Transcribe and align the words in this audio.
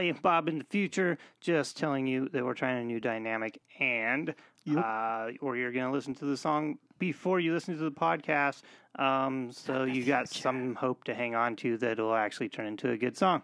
it's 0.00 0.06
Ali 0.06 0.08
and 0.10 0.22
Bob 0.22 0.48
in 0.48 0.58
the 0.58 0.64
future, 0.64 1.18
just 1.40 1.76
telling 1.76 2.06
you 2.06 2.28
that 2.30 2.44
we're 2.44 2.54
trying 2.54 2.80
a 2.82 2.84
new 2.84 3.00
dynamic 3.00 3.60
and 3.78 4.34
uh, 4.76 5.28
or 5.40 5.56
you're 5.56 5.72
going 5.72 5.86
to 5.86 5.90
listen 5.92 6.14
to 6.14 6.24
the 6.26 6.36
song 6.36 6.78
before 6.98 7.40
you 7.40 7.52
listen 7.52 7.76
to 7.76 7.82
the 7.82 7.90
podcast. 7.90 8.62
Um, 8.98 9.50
so 9.52 9.84
you 9.84 10.04
got 10.04 10.28
some 10.28 10.74
hope 10.74 11.04
to 11.04 11.14
hang 11.14 11.34
on 11.34 11.56
to 11.56 11.76
that 11.78 11.92
it'll 11.92 12.14
actually 12.14 12.48
turn 12.50 12.66
into 12.66 12.90
a 12.90 12.96
good 12.96 13.16
song. 13.16 13.42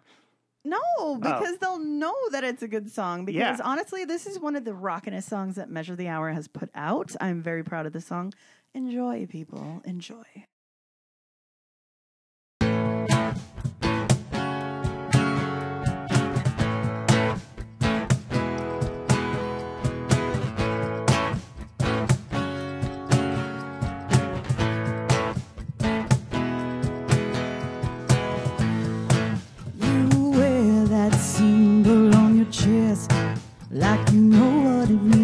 No, 0.64 1.16
because 1.20 1.58
they'll 1.58 1.78
know 1.78 2.14
that 2.32 2.42
it's 2.44 2.62
a 2.62 2.68
good 2.68 2.90
song. 2.90 3.24
Because 3.24 3.58
Yeah. 3.58 3.64
honestly, 3.64 4.04
this 4.04 4.26
is 4.26 4.38
one 4.40 4.56
of 4.56 4.64
the 4.64 4.72
rockinest 4.72 5.28
songs 5.28 5.54
that 5.54 5.70
Measure 5.70 5.94
the 5.96 6.08
Hour 6.08 6.30
has 6.32 6.48
put 6.48 6.70
out. 6.74 7.14
I'm 7.20 7.40
very 7.40 7.62
proud 7.62 7.86
of 7.86 7.92
the 7.92 8.00
song. 8.00 8.32
Enjoy, 8.74 9.26
people. 9.26 9.80
Enjoy. 9.84 10.24
Like 33.70 34.10
you 34.12 34.20
know 34.20 34.78
what 34.78 34.90
it 34.90 35.02
means, 35.02 35.15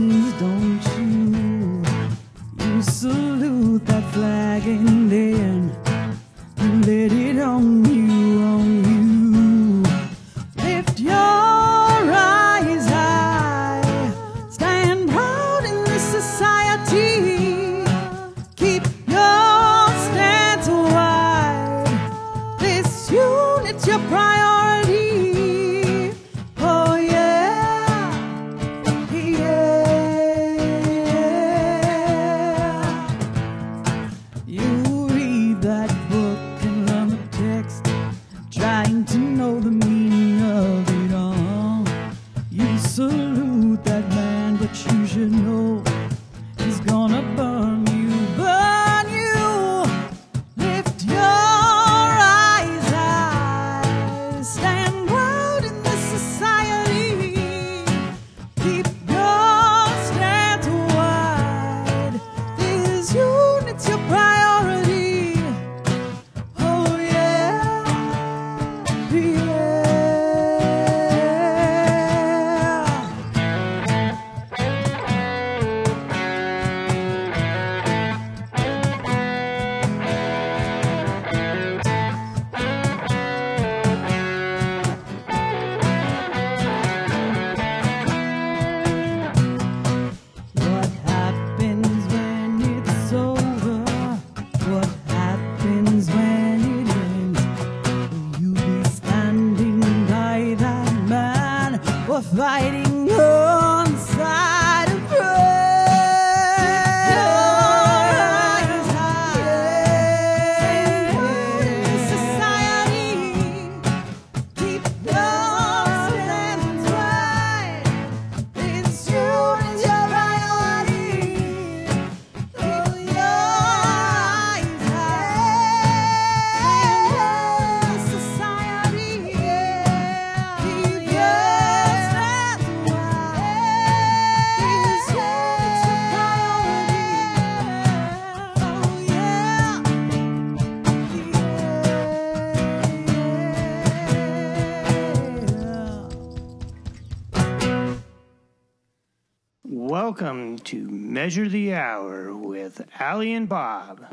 Ali 153.12 153.34
and 153.34 153.46
Bob. 153.46 154.04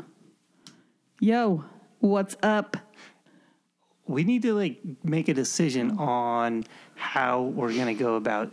Yo, 1.20 1.64
what's 2.00 2.36
up? 2.42 2.76
We 4.06 4.24
need 4.24 4.42
to 4.42 4.52
like 4.52 4.78
make 5.02 5.30
a 5.30 5.34
decision 5.34 5.92
on 5.92 6.64
how 6.96 7.44
we're 7.44 7.72
going 7.72 7.86
to 7.86 7.94
go 7.94 8.16
about 8.16 8.52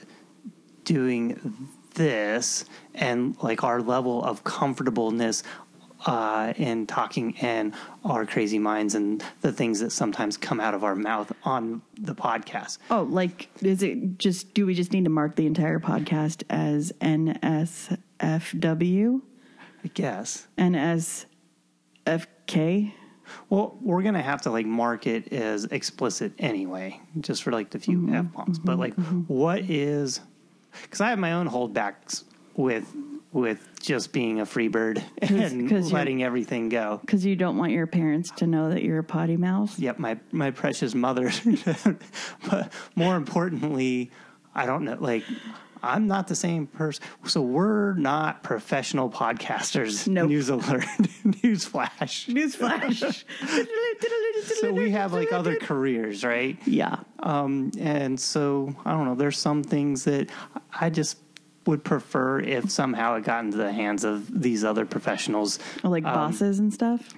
doing 0.86 1.68
this 1.96 2.64
and 2.96 3.36
like 3.44 3.66
our 3.66 3.82
level 3.82 4.24
of 4.24 4.46
comfortableness 4.46 5.44
uh, 6.06 6.54
in 6.56 6.88
talking 6.88 7.36
and 7.42 7.74
our 8.06 8.26
crazy 8.26 8.58
minds 8.58 8.96
and 8.96 9.22
the 9.42 9.52
things 9.52 9.82
that 9.82 9.92
sometimes 9.92 10.38
come 10.38 10.62
out 10.62 10.74
of 10.74 10.86
our 10.86 10.96
mouth 10.96 11.30
on 11.44 11.82
the 12.00 12.16
podcast. 12.16 12.78
Oh, 12.90 13.04
like, 13.04 13.50
is 13.62 13.84
it 13.84 14.18
just, 14.18 14.54
do 14.54 14.66
we 14.66 14.76
just 14.76 14.94
need 14.94 15.04
to 15.04 15.10
mark 15.10 15.36
the 15.36 15.46
entire 15.46 15.82
podcast 15.82 16.44
as 16.50 16.94
NSFW? 17.02 18.00
I 19.84 19.88
guess. 19.94 20.48
NSFK? 20.58 21.26
Well, 23.50 23.78
we're 23.82 24.04
gonna 24.04 24.22
have 24.22 24.42
to 24.44 24.52
like 24.52 24.66
mark 24.66 25.06
it 25.06 25.34
as 25.34 25.66
explicit 25.66 26.32
anyway, 26.40 27.02
just 27.20 27.44
for 27.44 27.52
like 27.52 27.72
the 27.72 27.80
few 27.80 27.98
Mm-hmm. 28.00 28.16
f 28.16 28.34
bombs. 28.34 28.58
But 28.60 28.80
like, 28.80 28.94
what 29.28 29.70
is? 29.70 30.22
Because 30.82 31.02
I 31.02 31.10
have 31.10 31.20
my 31.20 31.34
own 31.34 31.50
holdbacks 31.50 32.24
with 32.56 32.94
with 33.34 33.68
just 33.82 34.14
being 34.14 34.40
a 34.40 34.46
free 34.46 34.70
bird 34.70 35.04
and 35.22 35.70
'cause 35.70 35.92
letting 35.92 36.24
everything 36.24 36.70
go. 36.70 37.00
Because 37.02 37.26
you 37.26 37.36
don't 37.36 37.58
want 37.58 37.74
your 37.74 37.86
parents 37.86 38.32
to 38.38 38.48
know 38.48 38.70
that 38.70 38.82
you're 38.84 39.00
a 39.00 39.04
potty 39.04 39.36
mouth? 39.36 39.78
Yep, 39.78 40.00
my 40.00 40.18
my 40.32 40.52
precious 40.52 40.96
mother. 40.96 41.30
but 42.50 42.72
more 42.96 43.18
importantly, 43.18 44.10
I 44.56 44.66
don't 44.66 44.86
know. 44.86 44.96
Like, 45.00 45.24
I'm 45.84 46.08
not 46.08 46.28
the 46.28 46.36
same 46.36 46.68
person. 46.68 47.04
So 47.26 47.42
we're 47.42 47.94
not 47.94 48.44
professional 48.44 49.10
podcasters. 49.10 50.08
Nope. 50.08 50.30
News 50.30 50.50
alert. 50.50 50.86
News 51.44 51.66
flash. 51.66 52.28
News 52.28 52.56
flash. 52.56 53.26
So 54.62 54.72
we 54.72 54.92
have 54.92 55.14
like 55.14 55.32
other 55.34 55.56
careers, 55.58 56.24
right? 56.24 56.58
Yeah. 56.66 56.98
Um, 57.20 57.72
and 57.80 58.20
so 58.20 58.74
I 58.86 58.92
don't 58.92 59.06
know. 59.06 59.16
There's 59.16 59.38
some 59.38 59.64
things 59.64 60.04
that 60.06 60.30
I 60.80 60.90
just 60.90 61.18
would 61.66 61.84
prefer 61.84 62.40
if 62.40 62.72
somehow 62.72 63.16
it 63.16 63.24
got 63.24 63.44
into 63.46 63.58
the 63.58 63.72
hands 63.72 64.04
of 64.04 64.42
these 64.42 64.64
other 64.64 64.86
professionals. 64.86 65.60
Like 65.84 66.06
Um, 66.06 66.14
bosses 66.14 66.60
and 66.60 66.74
stuff. 66.74 67.14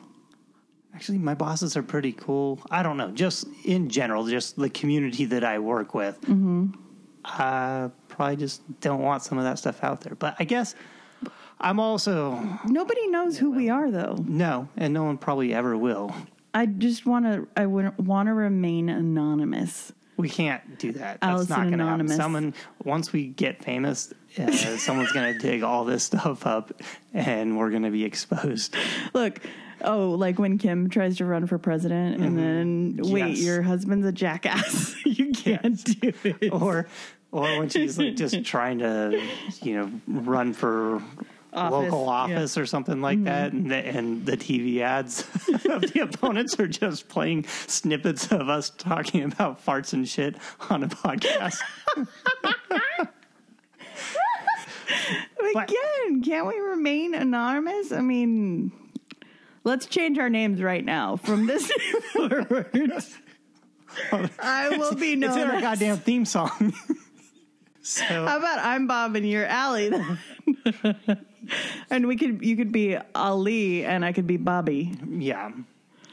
Actually, 0.95 1.19
my 1.19 1.35
bosses 1.35 1.77
are 1.77 1.83
pretty 1.83 2.13
cool. 2.13 2.59
I 2.71 2.83
don't 2.83 2.97
know, 2.97 3.11
just 3.11 3.45
in 3.63 3.89
general, 3.89 4.25
just 4.25 4.55
the 4.55 4.69
community 4.69 5.25
that 5.25 5.43
I 5.43 5.59
work 5.59 5.93
with. 5.93 6.19
Mm-hmm. 6.21 6.67
I 7.25 7.89
probably 8.19 8.35
just 8.35 8.61
don't 8.81 9.01
want 9.01 9.23
some 9.23 9.37
of 9.37 9.45
that 9.45 9.57
stuff 9.57 9.81
out 9.81 10.01
there. 10.01 10.13
But 10.13 10.35
I 10.39 10.43
guess 10.43 10.75
I'm 11.61 11.79
also 11.79 12.59
Nobody 12.65 13.07
knows 13.07 13.37
who 13.37 13.51
we 13.51 13.69
are, 13.69 13.89
though. 13.89 14.17
no, 14.27 14.67
and 14.75 14.93
no 14.93 15.05
one 15.05 15.17
probably 15.17 15.53
ever 15.53 15.77
will. 15.77 16.13
I 16.53 16.65
just 16.65 17.05
want 17.05 17.23
to. 17.25 17.47
I 17.55 17.65
would 17.65 17.97
want 17.97 18.27
to 18.27 18.33
remain 18.33 18.89
anonymous. 18.89 19.93
We 20.17 20.27
can't 20.27 20.77
do 20.77 20.91
that. 20.93 21.21
That's 21.21 21.23
Allison 21.23 21.55
not 21.55 21.65
going 21.67 21.79
to 21.79 21.85
happen. 21.85 22.09
Someone 22.09 22.53
once 22.83 23.13
we 23.13 23.27
get 23.27 23.63
famous, 23.63 24.13
uh, 24.37 24.51
someone's 24.51 25.13
going 25.13 25.31
to 25.37 25.39
dig 25.39 25.63
all 25.63 25.85
this 25.85 26.03
stuff 26.03 26.45
up, 26.45 26.73
and 27.13 27.57
we're 27.57 27.69
going 27.69 27.83
to 27.83 27.89
be 27.91 28.03
exposed. 28.03 28.75
Look, 29.13 29.39
oh, 29.81 30.09
like 30.11 30.37
when 30.39 30.57
Kim 30.57 30.89
tries 30.89 31.17
to 31.17 31.25
run 31.25 31.47
for 31.47 31.57
president, 31.57 32.19
and 32.21 32.37
then 32.37 32.97
wait, 32.97 33.21
Mm-hmm. 33.23 33.29
Yes. 33.29 33.41
your 33.41 33.61
husband's 33.61 34.05
a 34.07 34.11
jackass. 34.11 34.95
you 35.05 35.31
can't 35.31 35.81
do 36.01 36.13
it. 36.23 36.51
or 36.51 36.87
or 37.31 37.59
when 37.59 37.69
she's 37.69 37.97
like 37.97 38.15
just 38.15 38.43
trying 38.43 38.79
to 38.79 39.21
you 39.61 39.75
know 39.75 39.91
run 40.07 40.53
for 40.53 41.01
Office, 41.51 41.91
local 41.91 42.05
yeah. 42.05 42.11
office 42.11 42.57
or 42.59 42.67
something 42.67 43.01
like 43.01 43.17
mm-hmm. 43.17 43.25
that 43.25 43.53
and 43.53 43.71
the, 43.71 43.75
and 43.75 44.25
the 44.25 44.37
TV 44.37 44.81
ads 44.81 45.21
of 45.65 45.81
the 45.81 46.01
opponents 46.13 46.59
are 46.59 46.67
just 46.67 47.09
playing 47.09 47.45
snippets 47.65 48.31
of 48.31 48.49
us 48.49 48.69
talking 48.69 49.23
about 49.23 49.65
farts 49.65 49.91
and 49.93 50.07
shit 50.07 50.35
on 50.69 50.83
a 50.83 50.87
podcast 50.87 51.57
But- 55.53 55.71
Again, 55.71 56.21
can't 56.21 56.45
we 56.45 56.59
remain 56.59 57.15
anonymous? 57.15 57.91
I 57.91 58.01
mean, 58.01 58.71
let's 59.63 59.87
change 59.87 60.19
our 60.19 60.29
names 60.29 60.61
right 60.61 60.85
now 60.85 61.15
from 61.15 61.47
this 61.47 61.71
forward. 62.13 62.93
Oh, 64.11 64.29
I 64.39 64.77
will 64.77 64.93
be 64.93 65.15
known. 65.15 65.31
it's 65.31 65.37
in 65.37 65.49
our 65.49 65.61
goddamn 65.61 65.97
theme 65.97 66.25
song 66.25 66.73
so 67.81 68.03
How 68.05 68.37
about 68.37 68.59
I'm 68.59 68.87
Bob 68.87 69.15
and 69.15 69.27
you're 69.29 69.45
Allie? 69.45 69.89
then? 69.89 70.19
and 71.89 72.07
we 72.07 72.15
could, 72.17 72.43
you 72.43 72.55
could 72.55 72.71
be 72.71 72.97
Ali 73.15 73.85
and 73.85 74.03
I 74.05 74.11
could 74.13 74.27
be 74.27 74.37
Bobby. 74.37 74.93
Yeah. 75.07 75.51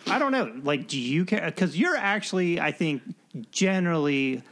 I 0.09 0.19
don't 0.19 0.33
know. 0.33 0.53
Like, 0.63 0.87
do 0.87 0.99
you 0.99 1.25
care? 1.25 1.45
Because 1.47 1.77
you're 1.77 1.97
actually, 1.97 2.61
I 2.61 2.71
think, 2.73 3.03
generally 3.51 4.43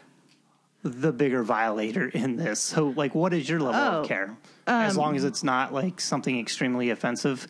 the 0.82 1.12
bigger 1.12 1.42
violator 1.42 2.08
in 2.08 2.36
this. 2.36 2.60
So, 2.60 2.88
like, 2.96 3.14
what 3.14 3.32
is 3.32 3.48
your 3.48 3.60
level 3.60 3.80
Oh, 3.80 4.00
of 4.00 4.08
care? 4.08 4.36
as 4.66 4.96
um, 4.96 5.02
long 5.02 5.16
as 5.16 5.24
it's 5.24 5.42
not 5.44 5.72
like 5.72 6.00
something 6.00 6.38
extremely 6.38 6.90
offensive. 6.90 7.46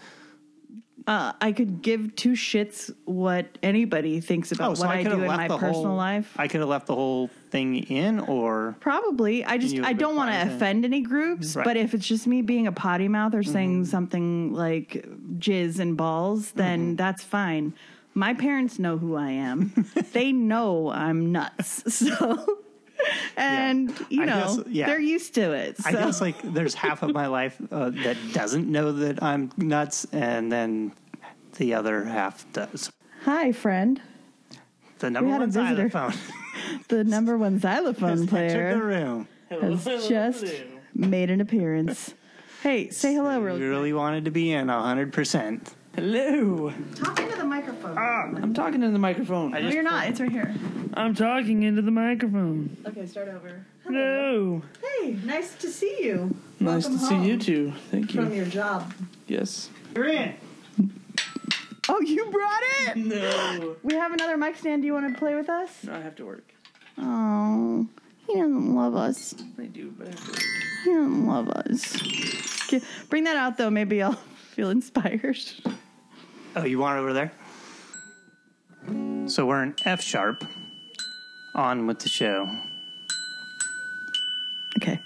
Uh, 1.06 1.32
I 1.38 1.52
could 1.52 1.82
give 1.82 2.16
two 2.16 2.32
shits 2.32 2.90
what 3.04 3.58
anybody 3.62 4.20
thinks 4.20 4.52
about 4.52 4.78
what 4.78 4.88
I, 4.88 5.02
could 5.02 5.12
do 5.12 5.20
in 5.20 5.26
my 5.26 5.48
personal 5.48 5.72
whole, 5.84 5.96
life. 5.96 6.32
I 6.38 6.48
could 6.48 6.60
have 6.60 6.68
left 6.70 6.86
the 6.86 6.94
whole 6.94 7.28
thing 7.50 7.76
in, 7.76 8.20
or 8.20 8.74
Probably. 8.80 9.44
I 9.44 9.58
just 9.58 9.76
I 9.80 9.92
don't 9.92 10.16
want 10.16 10.32
to 10.32 10.54
offend 10.54 10.84
any 10.86 11.02
groups, 11.02 11.56
Right. 11.56 11.62
Mm-hmm. 11.62 11.68
but 11.70 11.76
if 11.76 11.92
it's 11.92 12.06
just 12.08 12.26
me 12.26 12.40
being 12.40 12.66
a 12.66 12.72
potty 12.72 13.08
mouth 13.08 13.34
or 13.34 13.42
saying 13.42 13.84
something 13.84 14.54
like 14.54 15.06
jizz 15.38 15.78
and 15.78 15.94
balls, 15.96 16.52
then 16.52 16.80
Mm-hmm. 16.80 16.96
that's 16.96 17.22
fine. 17.22 17.74
My 18.14 18.32
parents 18.32 18.78
know 18.78 18.96
who 18.96 19.14
I 19.16 19.30
am. 19.32 19.72
they 20.14 20.32
know 20.32 20.90
I'm 20.90 21.32
nuts. 21.32 21.82
So 21.90 22.60
and 23.36 23.92
you 24.08 24.24
know, 24.24 24.56
guess- 24.56 24.66
yeah. 24.68 24.86
they're 24.86 25.00
used 25.00 25.34
to 25.34 25.52
it. 25.52 25.78
So 25.78 25.88
I 25.88 25.92
guess 25.92 26.20
like 26.20 26.40
there's 26.42 26.74
half 26.74 27.02
of 27.02 27.12
my 27.12 27.26
life 27.26 27.60
uh, 27.70 27.90
that 27.90 28.16
doesn't 28.32 28.70
know 28.70 28.92
that 28.92 29.22
I'm 29.22 29.50
nuts, 29.56 30.06
and 30.12 30.50
then 30.50 30.92
the 31.56 31.74
other 31.74 32.04
half 32.04 32.50
does. 32.52 32.90
Hi 33.24 33.52
friend. 33.52 34.00
The 34.98 35.10
number 35.10 35.30
had 35.30 35.40
a 35.40 35.44
one 35.44 35.52
xylophone 35.52 36.14
The 36.88 37.04
number 37.04 37.36
one 37.36 37.58
xylophone 37.58 38.10
entered 38.10 38.26
the 38.26 38.30
player 38.30 38.78
room. 38.78 39.28
has 39.50 39.84
just 40.08 40.44
made 40.94 41.30
an 41.30 41.40
appearance. 41.40 42.14
Hey, 42.62 42.88
say 42.90 43.14
hello 43.14 43.40
real 43.40 43.58
You 43.58 43.68
really 43.68 43.92
wanted 43.92 44.24
to 44.26 44.30
be 44.30 44.52
in 44.52 44.68
hundred 44.68 45.12
percent. 45.12 45.74
Hello. 45.96 46.72
Talk 46.96 47.20
ah. 47.20 47.22
into 47.22 47.36
the 47.36 47.44
microphone. 47.44 47.96
I'm 47.96 48.52
talking 48.52 48.82
in 48.82 48.92
the 48.92 48.98
microphone. 48.98 49.52
no, 49.52 49.58
you're 49.58 49.84
not. 49.84 50.08
It's 50.08 50.20
right 50.20 50.30
here. 50.30 50.52
I'm 50.94 51.14
talking 51.14 51.62
into 51.62 51.82
the 51.82 51.92
microphone. 51.92 52.76
Okay, 52.84 53.06
start 53.06 53.28
over. 53.28 53.64
Hello. 53.84 54.60
Hey, 54.82 55.12
nice 55.24 55.54
to 55.56 55.68
see 55.70 55.98
you. 56.00 56.34
Nice 56.58 56.84
to 56.86 56.90
Welcome 56.90 56.98
see 56.98 57.14
home 57.14 57.24
you 57.24 57.38
too. 57.38 57.72
Thank 57.92 58.12
you. 58.12 58.20
From 58.22 58.30
you. 58.32 58.38
your 58.38 58.46
job. 58.46 58.92
Yes. 59.28 59.70
You're 59.94 60.08
in. 60.08 60.34
Oh, 61.88 62.00
you 62.00 62.28
brought 62.30 62.62
it? 62.62 62.96
No. 62.96 63.76
We 63.84 63.94
have 63.94 64.12
another 64.12 64.36
mic 64.36 64.56
stand. 64.56 64.82
Do 64.82 64.86
you 64.86 64.94
want 64.94 65.12
to 65.12 65.18
play 65.18 65.36
with 65.36 65.48
us? 65.48 65.86
I 65.88 66.00
have 66.00 66.16
to 66.16 66.26
work. 66.26 66.52
Oh, 66.98 67.86
he 68.26 68.34
doesn't 68.34 68.74
love 68.74 68.96
us. 68.96 69.34
I 69.60 69.66
do, 69.66 69.94
but 69.96 70.08
I 70.08 70.10
have 70.10 70.24
to 70.24 70.30
work. 70.32 70.42
He 70.84 70.90
doesn't 70.90 71.26
love 71.26 71.48
us. 71.50 72.02
Okay, 72.66 72.80
bring 73.08 73.24
that 73.24 73.36
out 73.36 73.58
though. 73.58 73.70
Maybe 73.70 74.02
I'll 74.02 74.12
feel 74.54 74.70
inspired. 74.70 75.38
Oh, 76.56 76.64
you 76.64 76.78
want 76.78 76.98
it 76.98 77.02
over 77.02 77.12
there? 77.12 77.32
So 79.28 79.46
we're 79.46 79.62
in 79.62 79.74
F 79.84 80.00
sharp. 80.00 80.44
On 81.54 81.86
with 81.86 82.00
the 82.00 82.08
show. 82.08 82.48
Okay. 84.76 85.00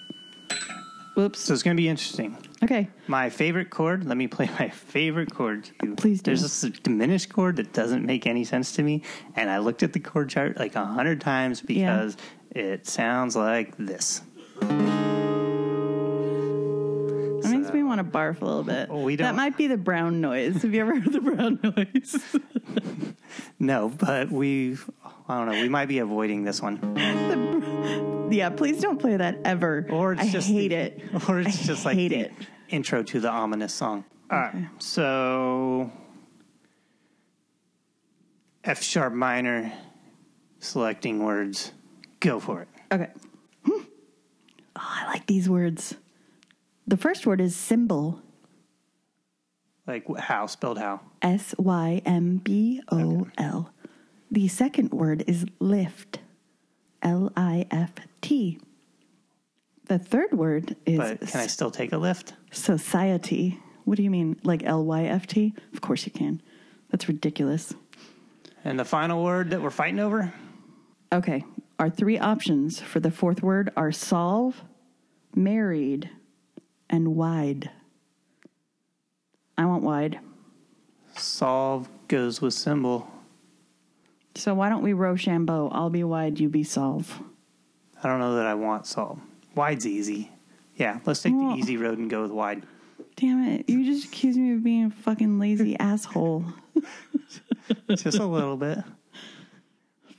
Whoops. 1.15 1.41
So 1.41 1.53
it's 1.53 1.63
going 1.63 1.77
to 1.77 1.81
be 1.81 1.89
interesting. 1.89 2.37
Okay. 2.63 2.89
My 3.07 3.29
favorite 3.29 3.71
chord. 3.71 4.07
Let 4.07 4.17
me 4.17 4.27
play 4.27 4.49
my 4.59 4.69
favorite 4.69 5.35
chord. 5.35 5.69
to. 5.81 5.95
Please 5.95 6.23
do. 6.23 6.31
There's 6.31 6.43
this 6.43 6.79
diminished 6.81 7.33
chord 7.33 7.57
that 7.57 7.73
doesn't 7.73 8.05
make 8.05 8.27
any 8.27 8.45
sense 8.45 8.73
to 8.73 8.83
me, 8.83 9.03
and 9.37 9.51
I 9.51 9.59
looked 9.59 9.83
at 9.83 9.93
the 9.93 10.01
chord 10.01 10.31
chart 10.31 10.59
like 10.59 10.75
a 10.75 10.85
hundred 10.85 11.21
times 11.21 11.61
because 11.61 12.17
it 12.51 12.87
sounds 12.87 13.37
like 13.37 13.77
this. 13.77 14.23
That 17.89 17.97
want 17.97 18.13
to 18.13 18.19
barf 18.19 18.41
a 18.43 18.45
little 18.45 18.63
bit. 18.65 18.91
We 18.91 19.17
That 19.17 19.29
don't- 19.29 19.37
might 19.37 19.57
be 19.57 19.67
the 19.67 19.77
brown 19.79 20.21
noise. 20.21 20.63
Have 20.63 20.75
you 20.75 20.81
ever 20.83 21.01
heard 21.01 21.13
the 21.13 21.21
brown 21.21 21.59
noise? 21.77 22.37
No, 23.59 23.89
but 23.89 24.31
we. 24.31 24.77
I 25.29 25.39
don't 25.39 25.47
know. 25.55 25.61
We 25.63 25.69
might 25.69 25.87
be 25.87 25.99
avoiding 25.99 26.45
this 26.45 26.61
one, 26.63 26.79
yeah, 28.31 28.51
please 28.51 28.81
don't 28.83 28.99
play 28.99 29.17
that 29.17 29.39
ever. 29.45 29.87
or 29.91 30.13
it's 30.13 30.21
I 30.23 30.29
just 30.29 30.49
hate 30.49 30.69
the- 30.69 30.75
it. 30.77 31.01
or 31.29 31.41
it's 31.41 31.63
I 31.63 31.67
just 31.67 31.85
like 31.87 31.97
hate 31.97 32.09
the 32.09 32.19
it. 32.21 32.33
intro 32.69 33.03
to 33.03 33.21
the 33.21 33.31
ominous 33.31 33.73
song. 33.73 34.05
All 34.31 34.39
right, 34.39 34.69
so 34.79 35.91
F 38.65 38.83
sharp 38.83 39.15
minor, 39.15 39.73
selecting 40.59 41.25
words. 41.25 41.73
Go 42.21 42.39
for 42.41 42.63
it. 42.63 42.69
Okay. 42.93 43.09
Hmm. 43.65 43.71
Oh, 44.77 44.81
I 44.83 45.07
like 45.07 45.27
these 45.27 45.49
words. 45.49 45.95
The 46.89 46.97
first 46.97 47.27
word 47.27 47.43
is 47.43 47.55
symbol. 47.55 48.23
Like 49.87 50.07
how 50.17 50.47
spelled 50.47 50.79
how? 50.79 51.01
S 51.21 51.55
Y 51.59 52.01
M 52.07 52.39
B 52.39 52.81
O 52.91 53.29
L. 53.37 53.71
The 54.31 54.49
second 54.49 54.93
word 54.93 55.23
is 55.27 55.45
lift. 55.59 56.21
L 57.03 57.31
I 57.37 57.67
F 57.71 57.91
T. 58.23 58.59
The 59.85 59.99
third 59.99 60.33
word 60.33 60.77
is 60.87 60.99
But 60.99 61.21
can 61.21 61.41
I 61.41 61.47
still 61.47 61.71
take 61.71 61.93
a 61.93 61.99
lift? 61.99 62.33
society. 62.53 63.61
What 63.85 63.99
do 63.99 64.03
you 64.03 64.11
mean? 64.11 64.41
Like 64.43 64.63
L 64.65 64.83
Y 64.83 65.05
F 65.05 65.27
T? 65.27 65.53
Of 65.75 65.83
course 65.83 66.07
you 66.07 66.13
can. 66.13 66.41
That's 66.91 67.07
ridiculous. 67.07 67.75
And 68.65 68.81
the 68.81 68.87
final 68.87 69.23
word 69.23 69.51
that 69.51 69.61
we're 69.61 69.69
fighting 69.69 70.01
over? 70.01 70.33
Okay. 71.13 71.45
Our 71.79 71.91
three 71.91 72.19
options 72.19 72.81
for 72.81 72.99
the 72.99 73.11
fourth 73.11 73.43
word 73.43 73.73
are 73.77 73.93
solve, 73.93 74.65
married, 75.35 76.09
and 76.91 77.15
wide. 77.17 77.71
I 79.57 79.65
want 79.67 79.83
wide. 79.83 80.21
Solve 81.17 81.89
goes 82.07 82.41
with 82.41 82.55
symbol. 82.55 83.09
So 84.35 84.55
why 84.55 84.69
don't 84.69 84.83
we 84.83 84.93
Rochambeau? 84.93 85.69
I'll 85.73 85.91
be 85.91 86.05
wide, 86.05 86.39
you 86.39 86.49
be 86.49 86.63
solve. 86.63 87.21
I 88.03 88.09
don't 88.09 88.21
know 88.21 88.37
that 88.37 88.47
I 88.47 88.55
want 88.55 88.87
solve. 88.87 89.19
Wide's 89.57 89.87
easy. 89.87 90.31
Yeah, 90.77 91.01
let's 91.05 91.23
take 91.23 91.35
Well- 91.35 91.55
the 91.55 91.57
easy 91.59 91.77
road 91.77 91.99
and 91.99 92.09
go 92.09 92.23
with 92.23 92.31
wide. 92.31 92.65
Damn 93.17 93.43
it. 93.49 93.69
You 93.69 93.85
just 93.85 94.07
accused 94.07 94.39
me 94.39 94.53
of 94.53 94.63
being 94.63 94.85
a 94.85 94.91
fucking 94.91 95.41
lazy 95.41 95.77
asshole. 95.81 96.45
Just 97.89 98.19
a 98.19 98.25
little 98.27 98.57
bit. 98.57 98.79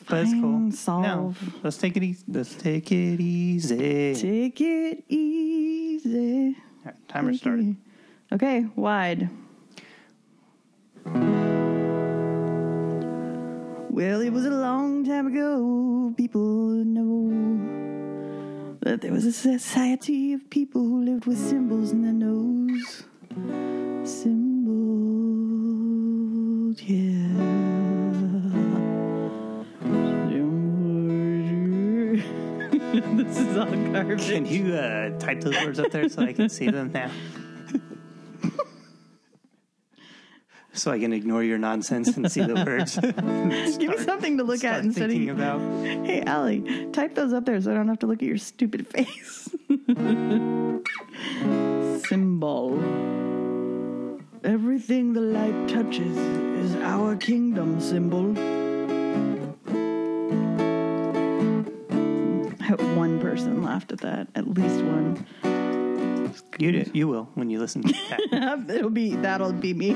But 0.10 0.24
it's 0.24 0.34
cool. 0.34 0.42
Fine, 0.42 0.70
No, 0.70 0.76
solve. 0.76 1.64
let's 1.64 1.78
take 1.78 1.96
it 1.96 2.04
easy. 2.04 2.24
Let's 2.28 2.56
take 2.56 2.92
it 2.92 3.22
easy. 3.22 4.16
Take 4.16 4.60
it 4.60 5.04
easy. 5.08 5.89
All 6.06 6.54
right, 6.86 6.96
timer 7.08 7.34
started. 7.34 7.76
Okay, 8.32 8.66
wide. 8.76 9.30
Well, 13.90 14.22
it 14.22 14.30
was 14.32 14.46
a 14.46 14.52
long 14.52 15.04
time 15.04 15.28
ago. 15.28 16.14
People 16.16 16.42
know 16.86 17.30
that 18.82 19.02
there 19.02 19.12
was 19.12 19.26
a 19.26 19.34
society 19.34 20.32
of 20.32 20.50
people 20.50 20.82
who 20.82 21.04
lived 21.04 21.26
with 21.26 21.38
symbols 21.38 21.92
in 21.92 22.04
their 22.04 22.14
nose. 22.14 23.04
Symbols, 24.08 24.42
yeah. 26.82 27.59
this 33.18 33.38
is 33.38 33.58
all 33.58 33.66
garbage. 33.66 34.28
Can 34.28 34.46
you 34.46 34.76
uh, 34.76 35.18
type 35.20 35.40
those 35.42 35.56
words 35.64 35.80
up 35.80 35.92
there 35.92 36.10
so 36.10 36.22
I 36.22 36.34
can 36.34 36.50
see 36.50 36.70
them 36.70 36.92
now? 36.92 37.10
so 40.74 40.92
I 40.92 41.00
can 41.00 41.14
ignore 41.14 41.42
your 41.44 41.58
nonsense 41.58 42.18
and 42.18 42.30
see 42.30 42.42
the 42.42 42.56
words. 42.56 42.98
Give 43.78 43.92
me 43.92 43.98
something 44.00 44.38
to 44.38 44.44
look 44.44 44.66
at 44.66 44.84
instead 44.84 45.12
of 45.12 45.28
about. 45.30 45.60
Hey, 46.06 46.22
Allie, 46.24 46.90
type 46.92 47.16
those 47.16 47.32
up 47.32 47.46
there 47.46 47.62
so 47.62 47.72
I 47.72 47.76
don't 47.76 47.88
have 47.88 48.00
to 48.00 48.08
look 48.08 48.22
at 48.22 48.28
your 48.28 48.38
stupid 48.38 48.86
face. 48.88 49.50
Symbol. 52.08 52.80
Everything 54.44 55.14
the 55.14 55.22
light 55.22 55.70
touches 55.70 56.18
is 56.18 56.76
our 56.78 57.16
kingdom 57.16 57.80
symbol. 57.80 58.59
Person 63.30 63.62
laughed 63.62 63.92
at 63.92 64.00
that. 64.00 64.28
At 64.34 64.48
least 64.48 64.84
one. 64.84 65.26
You 66.58 66.72
do, 66.72 66.92
you 66.94 67.08
will 67.08 67.30
when 67.36 67.50
you 67.52 67.60
listen 67.60 67.84
to 67.84 67.94
that. 68.32 68.66
It'll 68.70 68.90
be 68.90 69.16
that'll 69.16 69.54
be 69.54 69.74
me. 69.74 69.94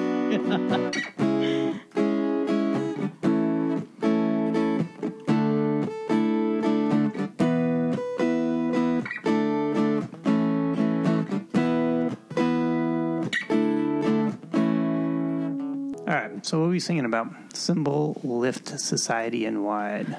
All 16.05 16.13
right. 16.13 16.45
So 16.45 16.59
what 16.59 16.65
are 16.65 16.69
we 16.69 16.79
singing 16.79 17.05
about? 17.05 17.33
Symbol, 17.53 18.19
lift, 18.23 18.79
society, 18.79 19.45
and 19.45 19.65
wide. 19.65 20.17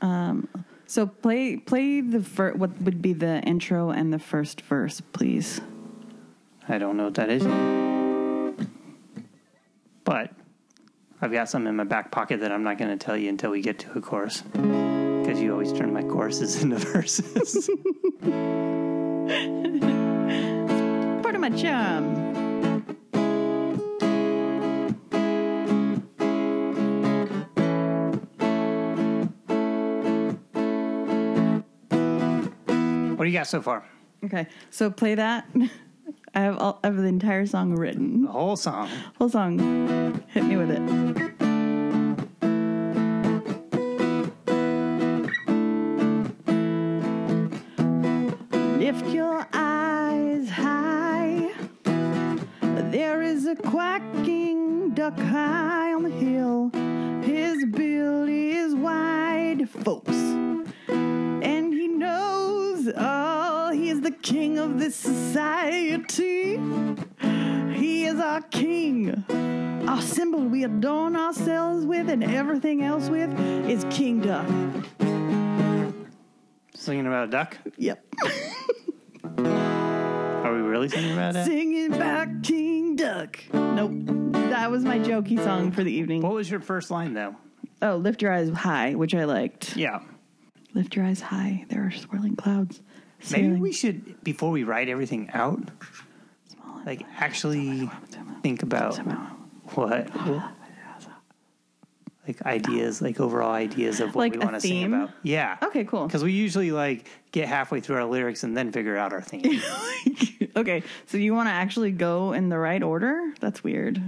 Um, 0.00 0.48
So 0.86 1.06
play 1.06 1.56
play 1.56 2.00
the 2.00 2.22
fir- 2.22 2.54
what 2.54 2.80
would 2.82 3.02
be 3.02 3.12
the 3.12 3.40
intro 3.42 3.90
and 3.90 4.12
the 4.12 4.18
first 4.18 4.60
verse, 4.62 5.00
please. 5.00 5.60
I 6.68 6.78
don't 6.78 6.96
know 6.96 7.04
what 7.04 7.14
that 7.14 7.30
is. 7.30 7.44
But 10.04 10.32
I've 11.20 11.32
got 11.32 11.48
some 11.48 11.66
in 11.66 11.76
my 11.76 11.84
back 11.84 12.12
pocket 12.12 12.40
that 12.40 12.52
I'm 12.52 12.62
not 12.62 12.78
going 12.78 12.96
to 12.96 13.04
tell 13.04 13.16
you 13.16 13.28
until 13.28 13.50
we 13.50 13.60
get 13.60 13.80
to 13.80 13.98
a 13.98 14.00
chorus. 14.00 14.42
Because 14.42 15.40
you 15.40 15.52
always 15.52 15.72
turn 15.72 15.92
my 15.92 16.02
choruses 16.02 16.56
into 16.62 16.76
verses. 16.76 17.68
Part 21.22 21.34
of 21.34 21.40
my 21.40 21.50
charm. 21.50 22.25
Do 33.26 33.32
you 33.32 33.38
got 33.38 33.46
so 33.46 33.60
far? 33.60 33.84
Okay, 34.24 34.46
so 34.70 34.90
play 34.90 35.16
that. 35.16 35.46
I 36.34 36.40
have 36.40 36.58
all, 36.58 36.78
I 36.84 36.88
have 36.88 36.96
the 36.96 37.04
entire 37.04 37.46
song 37.46 37.74
written. 37.74 38.22
The 38.22 38.30
whole 38.30 38.56
song. 38.56 38.88
Whole 39.18 39.28
song. 39.28 40.22
Hit 40.28 40.44
me 40.44 40.56
with 40.56 40.70
it. 40.70 40.80
Lift 48.78 49.08
your 49.08 49.46
eyes 49.52 50.48
high. 50.50 51.50
There 52.92 53.22
is 53.22 53.46
a 53.46 53.56
quacking 53.56 54.90
duck 54.90 55.18
high 55.18 55.75
We 70.36 70.64
adorn 70.64 71.16
ourselves 71.16 71.86
with 71.86 72.10
and 72.10 72.22
everything 72.22 72.82
else 72.82 73.08
with 73.08 73.30
is 73.68 73.84
King 73.90 74.20
Duck. 74.20 74.46
Singing 76.74 77.06
about 77.06 77.28
a 77.28 77.30
duck? 77.30 77.56
Yep. 77.78 78.04
Are 79.38 80.54
we 80.54 80.60
really 80.60 80.88
singing 80.88 81.14
about 81.14 81.34
that? 81.34 81.46
Singing 81.46 81.92
about 81.94 82.42
King 82.42 82.96
Duck. 82.96 83.42
Nope. 83.52 83.92
That 84.50 84.70
was 84.70 84.84
my 84.84 84.98
jokey 84.98 85.42
song 85.42 85.72
for 85.72 85.82
the 85.82 85.92
evening. 85.92 86.20
What 86.22 86.34
was 86.34 86.50
your 86.50 86.60
first 86.60 86.90
line, 86.90 87.14
though? 87.14 87.34
Oh, 87.80 87.96
lift 87.96 88.20
your 88.22 88.32
eyes 88.32 88.50
high, 88.50 88.94
which 88.94 89.14
I 89.14 89.24
liked. 89.24 89.76
Yeah. 89.76 90.00
Lift 90.74 90.94
your 90.96 91.06
eyes 91.06 91.20
high. 91.20 91.64
There 91.70 91.84
are 91.86 91.90
swirling 91.90 92.36
clouds. 92.36 92.82
Maybe 93.32 93.48
we 93.54 93.72
should, 93.72 94.22
before 94.22 94.50
we 94.50 94.64
write 94.64 94.88
everything 94.88 95.30
out, 95.32 95.60
like 96.84 97.02
actually 97.18 97.90
think 98.42 98.62
about 98.62 98.98
what, 99.74 100.08
like 102.26 102.42
ideas, 102.42 103.00
like 103.00 103.20
overall 103.20 103.52
ideas 103.52 104.00
of 104.00 104.14
what 104.14 104.22
Like 104.22 104.32
we 104.32 104.38
want 104.38 104.54
to 104.54 104.60
sing 104.60 104.84
about. 104.84 105.10
Yeah. 105.22 105.56
Okay, 105.62 105.84
cool. 105.84 106.06
Because 106.06 106.24
we 106.24 106.32
usually 106.32 106.72
like 106.72 107.08
get 107.32 107.48
halfway 107.48 107.80
through 107.80 107.96
our 107.96 108.04
lyrics 108.04 108.42
and 108.42 108.56
then 108.56 108.72
figure 108.72 108.96
out 108.96 109.12
our 109.12 109.22
theme. 109.22 109.62
okay, 110.56 110.82
so 111.06 111.18
you 111.18 111.34
want 111.34 111.48
to 111.48 111.52
actually 111.52 111.92
go 111.92 112.32
in 112.32 112.48
the 112.48 112.58
right 112.58 112.82
order? 112.82 113.32
That's 113.40 113.62
weird. 113.62 114.02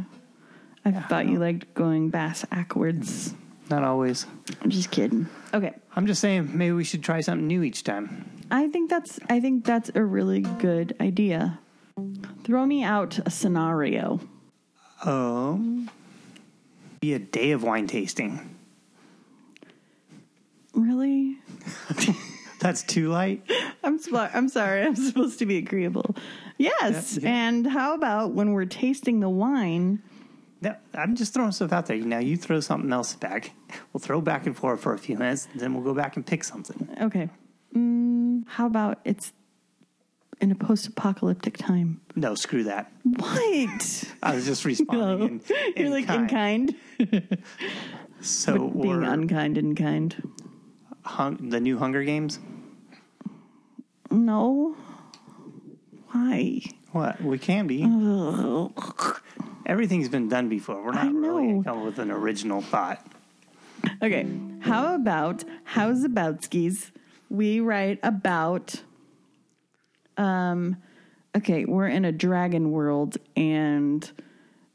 I 0.85 0.93
thought 0.93 1.27
you 1.27 1.38
liked 1.38 1.75
going 1.75 2.11
bass 2.11 2.45
backwards. 2.47 3.35
Not 3.71 3.85
always. 3.85 4.27
I'm 4.62 4.71
just 4.71 4.91
kidding. 4.91 5.29
Okay, 5.53 5.75
I'm 5.95 6.07
just 6.07 6.21
saying 6.21 6.57
maybe 6.57 6.73
we 6.73 6.85
should 6.85 7.03
try 7.03 7.21
something 7.21 7.47
new 7.47 7.62
each 7.62 7.85
time. 7.85 8.31
I 8.50 8.69
think 8.69 8.88
that's 8.88 9.21
I 9.29 9.41
think 9.41 9.65
that's 9.65 9.91
a 9.95 10.03
really 10.03 10.41
good 10.41 10.97
idea. 11.00 11.59
Throw 12.45 12.65
me 12.65 12.83
out 12.83 13.19
a 13.27 13.31
scenario. 13.31 14.21
Um, 15.05 15.90
be 17.00 17.14
a 17.14 17.19
day 17.19 17.52
of 17.52 17.62
wine 17.62 17.87
tasting. 17.87 18.57
Really? 20.75 21.38
That's 22.61 22.83
too 22.83 23.09
light. 23.09 23.43
I'm 23.85 23.99
sp- 24.02 24.35
I'm 24.35 24.49
sorry. 24.49 24.83
I'm 24.83 24.97
supposed 24.97 25.38
to 25.38 25.47
be 25.47 25.59
agreeable. 25.59 26.17
Yes. 26.57 27.17
Yeah, 27.17 27.23
yeah. 27.23 27.49
And 27.49 27.67
how 27.67 27.95
about 27.95 28.33
when 28.33 28.52
we're 28.52 28.64
tasting 28.64 29.21
the 29.21 29.28
wine? 29.31 30.02
No, 30.61 30.75
I'm 30.95 31.14
just 31.14 31.35
throwing 31.35 31.52
stuff 31.52 31.73
out 31.73 31.87
there. 31.87 31.97
Now 31.97 32.19
you 32.19 32.37
throw 32.37 32.59
something 32.59 32.93
else 32.93 33.14
back. 33.14 33.52
We'll 33.93 34.00
throw 34.00 34.21
back 34.21 34.47
and 34.47 34.57
forth 34.57 34.81
for 34.81 34.93
a 34.93 34.99
few 34.99 35.17
minutes, 35.17 35.47
then 35.55 35.73
we'll 35.75 35.85
go 35.85 35.95
back 35.95 36.17
and 36.17 36.26
pick 36.26 36.43
something. 36.43 36.88
Okay. 37.00 37.28
Mm, 37.76 38.45
how 38.49 38.67
about 38.67 38.99
it's 39.05 39.33
in 40.40 40.50
a 40.50 40.54
post-apocalyptic 40.54 41.57
time? 41.57 42.00
No, 42.16 42.35
screw 42.35 42.64
that. 42.64 42.90
What? 43.04 44.04
I 44.23 44.35
was 44.35 44.45
just 44.47 44.64
responding. 44.64 45.40
No. 45.50 45.57
in, 45.57 45.73
in 45.76 45.83
You're 45.83 45.90
like 45.90 46.07
kind. 46.07 46.75
in 46.99 47.07
kind. 47.07 47.38
So 48.21 48.54
Being 48.68 48.73
we're 48.88 49.02
unkind 49.02 49.59
in 49.59 49.76
kind. 49.76 50.33
hung, 51.02 51.50
the 51.50 51.61
new 51.61 51.78
Hunger 51.78 52.02
Games. 52.02 52.40
No. 54.11 54.76
Why? 56.11 56.62
What 56.92 57.23
we 57.23 57.38
can 57.38 57.66
be. 57.68 57.83
Everything's 59.66 60.09
been 60.09 60.28
done 60.28 60.49
before. 60.49 60.83
We're 60.83 60.92
not 60.92 61.12
really 61.14 61.47
know. 61.47 61.62
gonna 61.62 61.64
come 61.64 61.78
up 61.78 61.85
with 61.85 61.99
an 61.99 62.11
original 62.11 62.61
thought. 62.62 63.07
Okay. 64.02 64.26
How 64.61 64.95
about 64.95 65.45
how's 65.64 66.04
aboutskis? 66.04 66.90
We 67.30 67.61
write 67.61 68.00
about 68.02 68.83
um 70.18 70.76
okay, 71.37 71.64
we're 71.64 71.88
in 71.88 72.04
a 72.04 72.12
dragon 72.12 72.70
world 72.70 73.16
and 73.37 74.10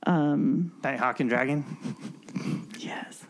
um, 0.05 0.73
Nighthawk 0.83 1.19
and 1.19 1.29
Dragon. 1.29 1.65
yes. 2.79 3.25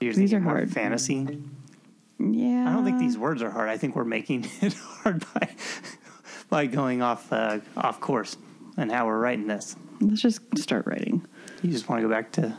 You're 0.00 0.12
These 0.12 0.32
are 0.34 0.40
hard. 0.40 0.70
fantasy. 0.72 1.40
Yeah. 2.18 2.68
I 2.68 2.72
don't 2.72 2.84
think 2.84 2.98
these 2.98 3.16
words 3.18 3.42
are 3.42 3.50
hard. 3.50 3.68
I 3.68 3.76
think 3.78 3.96
we're 3.96 4.04
making 4.04 4.46
it 4.60 4.74
hard 4.74 5.24
by 5.34 5.48
by 6.48 6.66
going 6.66 7.02
off 7.02 7.32
uh, 7.32 7.60
off 7.76 8.00
course 8.00 8.36
and 8.76 8.90
how 8.92 9.06
we're 9.06 9.18
writing 9.18 9.46
this. 9.46 9.76
Let's 10.00 10.20
just 10.22 10.40
start 10.58 10.86
writing. 10.86 11.26
You 11.62 11.70
just 11.70 11.88
want 11.88 12.02
to 12.02 12.08
go 12.08 12.12
back 12.14 12.32
to 12.32 12.56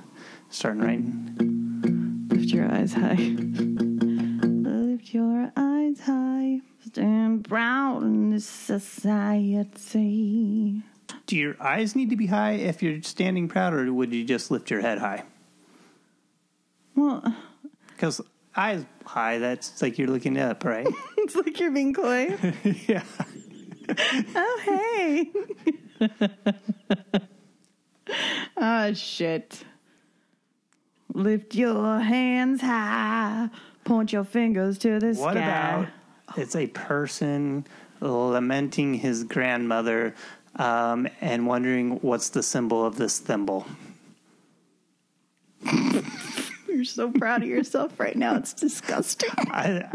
starting 0.49 0.81
writing. 0.81 2.27
Lift 2.29 2.49
your 2.51 2.71
eyes 2.71 2.93
high. 2.93 3.15
Lift 3.15 5.13
your 5.13 5.51
eyes 5.55 5.99
high. 6.01 6.61
Stand 6.87 7.47
proud 7.49 8.03
in 8.03 8.29
this 8.31 8.45
society. 8.45 10.01
Do 11.25 11.35
your 11.35 11.55
eyes 11.61 11.95
need 11.97 12.09
to 12.11 12.15
be 12.15 12.27
high 12.27 12.53
if 12.53 12.81
you're 12.81 13.01
standing 13.01 13.49
proud, 13.49 13.73
or 13.73 13.91
would 13.91 14.13
you 14.13 14.23
just 14.23 14.51
lift 14.51 14.69
your 14.71 14.79
head 14.79 14.97
high? 14.99 15.23
Well, 16.95 17.35
Because 17.89 18.21
eyes 18.55 18.85
high. 19.05 19.37
That's 19.39 19.81
like 19.81 19.97
you're 19.97 20.07
looking 20.07 20.37
up, 20.37 20.63
right? 20.63 20.87
it's 21.17 21.35
like 21.35 21.59
you're 21.59 21.71
being 21.71 21.93
coy. 21.93 22.37
yeah. 22.87 23.03
oh, 24.35 24.61
hey. 24.63 25.31
oh, 28.55 28.93
shit. 28.93 29.63
Lift 31.13 31.53
your 31.55 31.99
hands 31.99 32.61
high. 32.61 33.49
Point 33.83 34.13
your 34.13 34.23
fingers 34.23 34.77
to 34.79 34.99
the 34.99 35.07
What 35.13 35.33
sky. 35.33 35.39
about 35.41 35.87
it's 36.35 36.55
a 36.55 36.67
person 36.67 37.65
lamenting 38.01 38.95
his 38.95 39.23
grandmother 39.23 40.13
um, 40.57 41.07
and 41.21 41.47
wondering 41.47 41.97
what's 42.01 42.29
the 42.29 42.43
symbol 42.43 42.85
of 42.85 42.97
this 42.97 43.19
thimble? 43.19 43.65
You're 46.67 46.85
so 46.85 47.09
proud 47.11 47.41
of 47.41 47.47
yourself 47.49 47.99
right 47.99 48.15
now. 48.15 48.35
It's 48.35 48.53
disgusting. 48.53 49.31
I, 49.37 49.89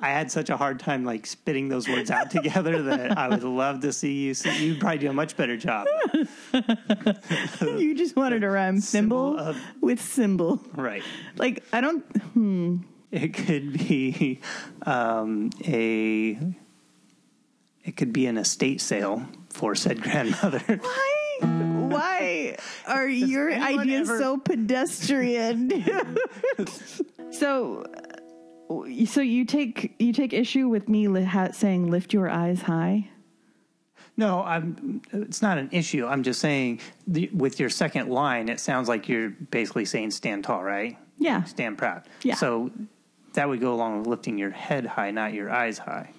I 0.00 0.08
had 0.08 0.32
such 0.32 0.50
a 0.50 0.56
hard 0.56 0.80
time 0.80 1.04
like 1.04 1.26
spitting 1.26 1.68
those 1.68 1.88
words 1.88 2.10
out 2.10 2.30
together 2.32 2.82
that 2.82 3.16
I 3.16 3.28
would 3.28 3.44
love 3.44 3.80
to 3.80 3.92
see 3.92 4.12
you. 4.14 4.34
You'd 4.56 4.80
probably 4.80 4.98
do 4.98 5.10
a 5.10 5.12
much 5.12 5.36
better 5.36 5.56
job. 5.56 5.86
you 7.62 7.94
just 7.94 8.16
wanted 8.16 8.40
to 8.40 8.50
rhyme 8.50 8.80
Symbol 8.80 9.36
symbol 9.36 9.48
of- 9.50 9.60
with 9.80 10.00
symbol. 10.00 10.60
Right. 10.74 11.04
Like, 11.36 11.62
I 11.72 11.80
don't. 11.80 12.02
Hmm. 12.32 12.78
It 13.12 13.32
could 13.32 13.72
be 13.72 14.40
um, 14.82 15.48
a. 15.64 16.38
It 17.84 17.96
could 17.96 18.12
be 18.12 18.26
an 18.26 18.36
estate 18.36 18.82
sale 18.82 19.24
for 19.48 19.74
said 19.74 20.02
grandmother. 20.06 20.58
Why? 20.58 21.38
Why 21.40 22.56
are 22.86 23.08
your 23.08 23.50
ideas 23.50 24.10
ever- 24.10 24.18
so 24.18 24.36
pedestrian? 24.36 25.70
so, 27.30 27.86
so 29.06 29.20
you 29.22 29.44
take 29.46 29.94
you 29.98 30.12
take 30.12 30.34
issue 30.34 30.68
with 30.68 30.86
me 30.88 31.08
li- 31.08 31.24
ha- 31.24 31.52
saying 31.52 31.90
"lift 31.90 32.12
your 32.12 32.28
eyes 32.28 32.60
high." 32.62 33.08
No, 34.18 34.42
I'm. 34.42 35.00
It's 35.12 35.40
not 35.40 35.56
an 35.56 35.70
issue. 35.72 36.04
I'm 36.04 36.22
just 36.22 36.40
saying, 36.40 36.80
the, 37.06 37.30
with 37.32 37.58
your 37.58 37.70
second 37.70 38.10
line, 38.10 38.50
it 38.50 38.60
sounds 38.60 38.86
like 38.86 39.08
you're 39.08 39.30
basically 39.30 39.86
saying 39.86 40.10
"stand 40.10 40.44
tall," 40.44 40.62
right? 40.62 40.98
Yeah. 41.16 41.44
Stand 41.44 41.78
proud. 41.78 42.02
Yeah. 42.22 42.34
So 42.34 42.70
that 43.34 43.48
would 43.48 43.60
go 43.60 43.72
along 43.74 43.98
with 43.98 44.06
lifting 44.06 44.38
your 44.38 44.50
head 44.50 44.86
high, 44.86 45.10
not 45.10 45.32
your 45.32 45.50
eyes 45.50 45.78
high. 45.78 46.10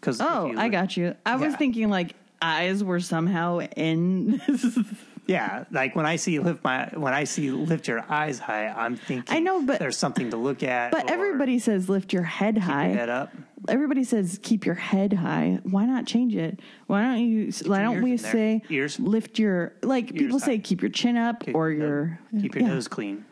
Because 0.00 0.20
Oh, 0.20 0.52
I 0.56 0.68
got 0.68 0.96
you. 0.96 1.14
I 1.24 1.36
was 1.36 1.54
thinking 1.56 1.88
like 1.88 2.14
eyes 2.42 2.82
were 2.84 3.00
somehow 3.00 3.60
in. 3.60 4.40
Yeah, 5.26 5.64
like 5.70 5.96
when 5.96 6.04
I 6.04 6.16
see 6.16 6.38
lift 6.38 6.62
my 6.62 6.90
when 6.92 7.14
I 7.14 7.24
see 7.24 7.50
lift 7.50 7.88
your 7.88 8.04
eyes 8.10 8.38
high, 8.38 8.68
I'm 8.68 8.94
thinking 8.94 9.34
I 9.34 9.38
know, 9.40 9.62
but- 9.62 9.78
there's 9.78 9.96
something 9.96 10.28
to 10.32 10.36
look 10.36 10.62
at. 10.62 10.90
but 10.92 11.10
everybody 11.10 11.58
says 11.58 11.88
lift 11.88 12.12
your 12.12 12.24
head 12.24 12.58
high. 12.58 12.88
your 12.88 12.96
head 12.98 13.08
up. 13.08 13.32
Everybody 13.66 14.04
says 14.04 14.38
keep 14.42 14.66
your 14.66 14.74
head 14.74 15.14
high. 15.14 15.60
Why 15.62 15.86
not 15.86 16.04
change 16.06 16.36
it? 16.36 16.60
Why 16.88 17.00
don't 17.02 17.20
you? 17.26 17.50
Why 17.64 17.80
don't 17.80 18.02
we 18.02 18.10
ears 18.10 18.20
say 18.20 18.62
Ears. 18.68 19.00
lift 19.00 19.38
your 19.38 19.72
like 19.82 20.12
people 20.14 20.38
say 20.38 20.58
keep 20.58 20.82
your 20.82 20.90
chin 20.90 21.16
up 21.16 21.40
Keep 21.46 21.54
or 21.54 21.70
your 21.70 22.20
your 22.30 22.42
keep 22.42 22.54
your 22.54 22.64
yeah. 22.64 22.74
nose 22.74 22.86
clean. 22.86 23.24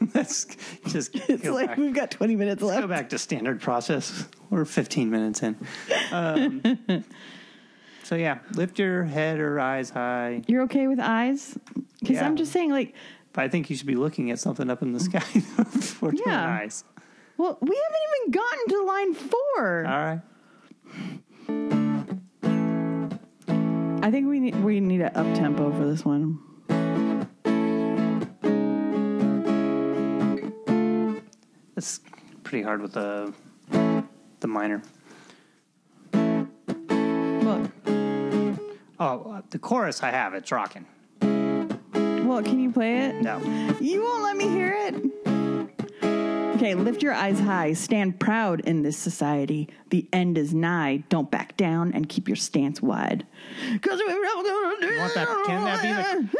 That's 0.12 0.46
just 0.86 1.14
It's 1.14 1.42
go 1.42 1.52
like 1.54 1.68
back. 1.68 1.78
we've 1.78 1.94
got 1.94 2.10
twenty 2.10 2.36
minutes 2.36 2.60
Go 2.60 2.68
left. 2.68 2.82
Go 2.82 2.86
back 2.88 3.08
to 3.10 3.18
standard 3.18 3.60
process. 3.60 4.26
We're 4.50 4.64
15 4.64 5.10
minutes 5.10 5.42
in. 5.42 5.56
Um, 6.12 6.62
so 8.04 8.14
yeah, 8.14 8.38
lift 8.52 8.78
your 8.78 9.04
head 9.04 9.40
or 9.40 9.60
eyes 9.60 9.90
high. 9.90 10.42
You're 10.46 10.62
okay 10.62 10.86
with 10.86 11.00
eyes? 11.00 11.58
Because 12.00 12.16
Yeah. 12.16 12.26
I'm 12.26 12.36
just 12.36 12.52
saying, 12.52 12.70
like, 12.70 12.94
But 13.32 13.44
I 13.44 13.48
think 13.48 13.68
you 13.70 13.76
should 13.76 13.86
be 13.86 13.94
looking 13.96 14.30
at 14.30 14.38
something 14.38 14.70
up 14.70 14.80
in 14.82 14.92
the 14.92 15.00
sky 15.00 15.22
Yeah. 16.26 16.58
eyes. 16.60 16.84
well, 17.36 17.58
we 17.60 17.76
haven't 17.76 18.02
even 18.16 18.30
gotten 18.30 18.68
to 18.68 18.82
line 18.84 19.14
four. 19.14 19.86
All 19.86 20.04
right. 20.04 20.20
I 24.00 24.10
think 24.10 24.28
we 24.28 24.40
need 24.40 24.62
we 24.64 24.80
need 24.80 25.00
an 25.02 25.10
up 25.14 25.26
tempo 25.36 25.70
for 25.72 25.84
this 25.86 26.04
one. 26.04 26.38
It's 31.78 32.00
pretty 32.42 32.64
hard 32.64 32.82
with 32.82 32.92
the 32.94 33.32
the 34.40 34.48
minor. 34.48 34.82
Well, 36.12 37.70
Oh, 38.98 39.40
the 39.50 39.60
chorus 39.60 40.02
I 40.02 40.10
have. 40.10 40.34
It's 40.34 40.50
rocking. 40.50 40.86
well, 41.22 42.42
can 42.42 42.58
you 42.58 42.72
play 42.72 42.98
it? 43.06 43.22
No. 43.22 43.38
You 43.80 44.02
won't 44.02 44.24
let 44.24 44.36
me 44.36 44.48
hear 44.48 44.74
it. 44.76 44.96
Okay, 46.56 46.74
lift 46.74 47.00
your 47.04 47.14
eyes 47.14 47.38
high. 47.38 47.74
Stand 47.74 48.18
proud 48.18 48.58
in 48.62 48.82
this 48.82 48.96
society. 48.98 49.68
The 49.90 50.08
end 50.12 50.36
is 50.36 50.52
nigh. 50.52 51.04
Don't 51.08 51.30
back 51.30 51.56
down 51.56 51.92
and 51.92 52.08
keep 52.08 52.26
your 52.26 52.34
stance 52.36 52.82
wide. 52.82 53.24
Cause 53.82 54.00
we're 54.04 54.26
all 54.36 54.42
gonna 54.42 54.80
do 54.80 54.98
want 54.98 55.14
that- 55.14 55.28
can 55.46 55.64
that 55.64 55.80
be 55.80 56.26
the- 56.32 56.38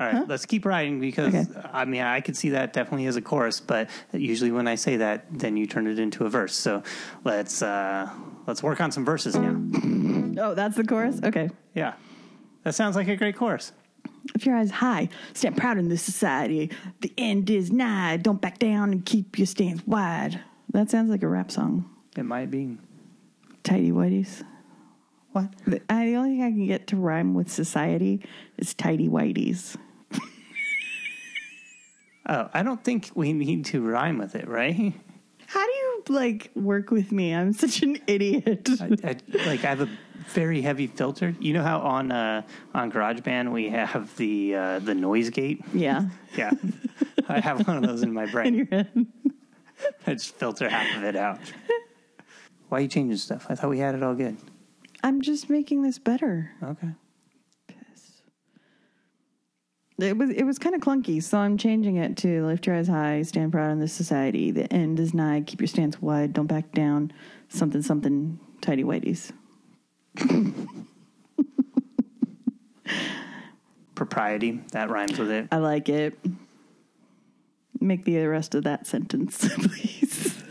All 0.00 0.06
right, 0.06 0.28
let's 0.28 0.46
keep 0.46 0.64
riding 0.64 1.00
because 1.00 1.34
Okay. 1.34 1.44
I 1.72 1.84
mean 1.84 2.02
I 2.02 2.20
could 2.20 2.36
see 2.36 2.50
that 2.50 2.72
definitely 2.72 3.06
as 3.06 3.16
a 3.16 3.20
chorus, 3.22 3.58
but 3.60 3.90
usually 4.12 4.52
when 4.52 4.68
I 4.68 4.76
say 4.76 4.96
that, 4.98 5.26
then 5.36 5.56
you 5.56 5.66
turn 5.66 5.86
it 5.88 5.98
into 5.98 6.24
a 6.24 6.28
verse. 6.30 6.54
So 6.54 6.82
let's 7.24 7.62
uh, 7.62 8.08
let's 8.46 8.62
work 8.62 8.80
on 8.80 8.92
some 8.92 9.04
verses 9.04 9.34
now. 9.34 9.56
Oh, 10.40 10.54
that's 10.54 10.76
the 10.76 10.84
chorus? 10.84 11.20
Okay. 11.22 11.50
Yeah, 11.74 11.94
that 12.62 12.74
sounds 12.76 12.94
like 12.94 13.08
a 13.08 13.16
great 13.16 13.34
chorus. 13.36 13.72
Lift 14.34 14.46
your 14.46 14.56
eyes 14.56 14.70
high. 14.70 15.08
Stand 15.32 15.56
proud 15.56 15.78
in 15.78 15.88
this 15.88 16.02
society. 16.02 16.70
The 17.00 17.12
end 17.18 17.50
is 17.50 17.72
nigh. 17.72 18.18
Don't 18.18 18.40
back 18.40 18.58
down 18.58 18.92
and 18.92 19.04
keep 19.04 19.36
your 19.38 19.46
stance 19.46 19.84
wide. 19.86 20.40
That 20.72 20.90
sounds 20.90 21.10
like 21.10 21.22
a 21.24 21.28
rap 21.28 21.50
song. 21.50 21.88
It 22.16 22.24
might 22.24 22.50
be 22.50 22.76
Tidy 23.64 23.90
whities. 23.90 24.44
what? 25.32 25.48
The, 25.66 25.80
I, 25.88 26.06
the 26.06 26.16
only 26.16 26.30
thing 26.36 26.42
I 26.42 26.50
can 26.50 26.66
get 26.66 26.86
to 26.88 26.96
rhyme 26.96 27.34
with 27.34 27.50
society 27.50 28.22
is 28.58 28.74
tidy 28.74 29.08
whities. 29.08 29.76
Oh, 32.28 32.48
I 32.52 32.62
don't 32.62 32.82
think 32.84 33.10
we 33.14 33.32
need 33.32 33.64
to 33.66 33.80
rhyme 33.82 34.18
with 34.18 34.34
it, 34.34 34.46
right? 34.48 34.92
How 35.46 35.64
do 35.64 35.72
you 35.72 36.02
like 36.08 36.50
work 36.54 36.90
with 36.90 37.10
me? 37.10 37.34
I'm 37.34 37.52
such 37.54 37.82
an 37.82 37.98
idiot. 38.06 38.68
I, 38.80 38.84
I, 39.02 39.16
like 39.46 39.64
I 39.64 39.68
have 39.68 39.80
a 39.80 39.88
very 40.28 40.60
heavy 40.60 40.86
filter. 40.88 41.34
You 41.40 41.54
know 41.54 41.62
how 41.62 41.78
on 41.80 42.12
uh, 42.12 42.42
on 42.74 42.92
GarageBand 42.92 43.50
we 43.50 43.70
have 43.70 44.14
the 44.18 44.54
uh, 44.54 44.78
the 44.80 44.94
noise 44.94 45.30
gate. 45.30 45.64
yeah. 45.72 46.06
Yeah, 46.36 46.50
I 47.28 47.40
have 47.40 47.66
one 47.66 47.78
of 47.78 47.82
those 47.84 48.02
in 48.02 48.12
my 48.12 48.24
In 48.24 48.30
brain. 48.30 48.54
your 48.54 48.66
head. 48.66 49.06
I 50.06 50.12
just 50.14 50.34
filter 50.34 50.68
half 50.68 50.96
of 50.98 51.04
it 51.04 51.16
out. 51.16 51.38
Why 52.68 52.78
are 52.78 52.80
you 52.82 52.88
changing 52.88 53.16
stuff? 53.16 53.46
I 53.48 53.54
thought 53.54 53.70
we 53.70 53.78
had 53.78 53.94
it 53.94 54.02
all 54.02 54.14
good. 54.14 54.36
I'm 55.02 55.22
just 55.22 55.48
making 55.48 55.82
this 55.82 55.98
better. 55.98 56.50
Okay. 56.62 56.88
It 60.00 60.16
was 60.16 60.30
it 60.30 60.44
was 60.44 60.60
kind 60.60 60.76
of 60.76 60.80
clunky, 60.80 61.20
so 61.20 61.38
I'm 61.38 61.58
changing 61.58 61.96
it 61.96 62.16
to 62.18 62.46
lift 62.46 62.66
your 62.66 62.76
eyes 62.76 62.86
high, 62.86 63.22
stand 63.22 63.50
proud 63.50 63.72
in 63.72 63.80
this 63.80 63.92
society. 63.92 64.52
The 64.52 64.72
end 64.72 65.00
is 65.00 65.12
nigh. 65.12 65.40
Keep 65.40 65.60
your 65.60 65.66
stance 65.66 66.00
wide. 66.00 66.32
Don't 66.32 66.46
back 66.46 66.70
down. 66.72 67.12
Something 67.48 67.82
something. 67.82 68.38
Tidy 68.60 68.84
whities. 68.84 69.32
Propriety 73.96 74.60
that 74.70 74.88
rhymes 74.90 75.18
with 75.18 75.30
it. 75.32 75.48
I 75.50 75.56
like 75.56 75.88
it. 75.88 76.16
Make 77.80 78.04
the 78.04 78.24
rest 78.26 78.54
of 78.54 78.62
that 78.64 78.86
sentence, 78.86 79.48
please. 79.54 80.42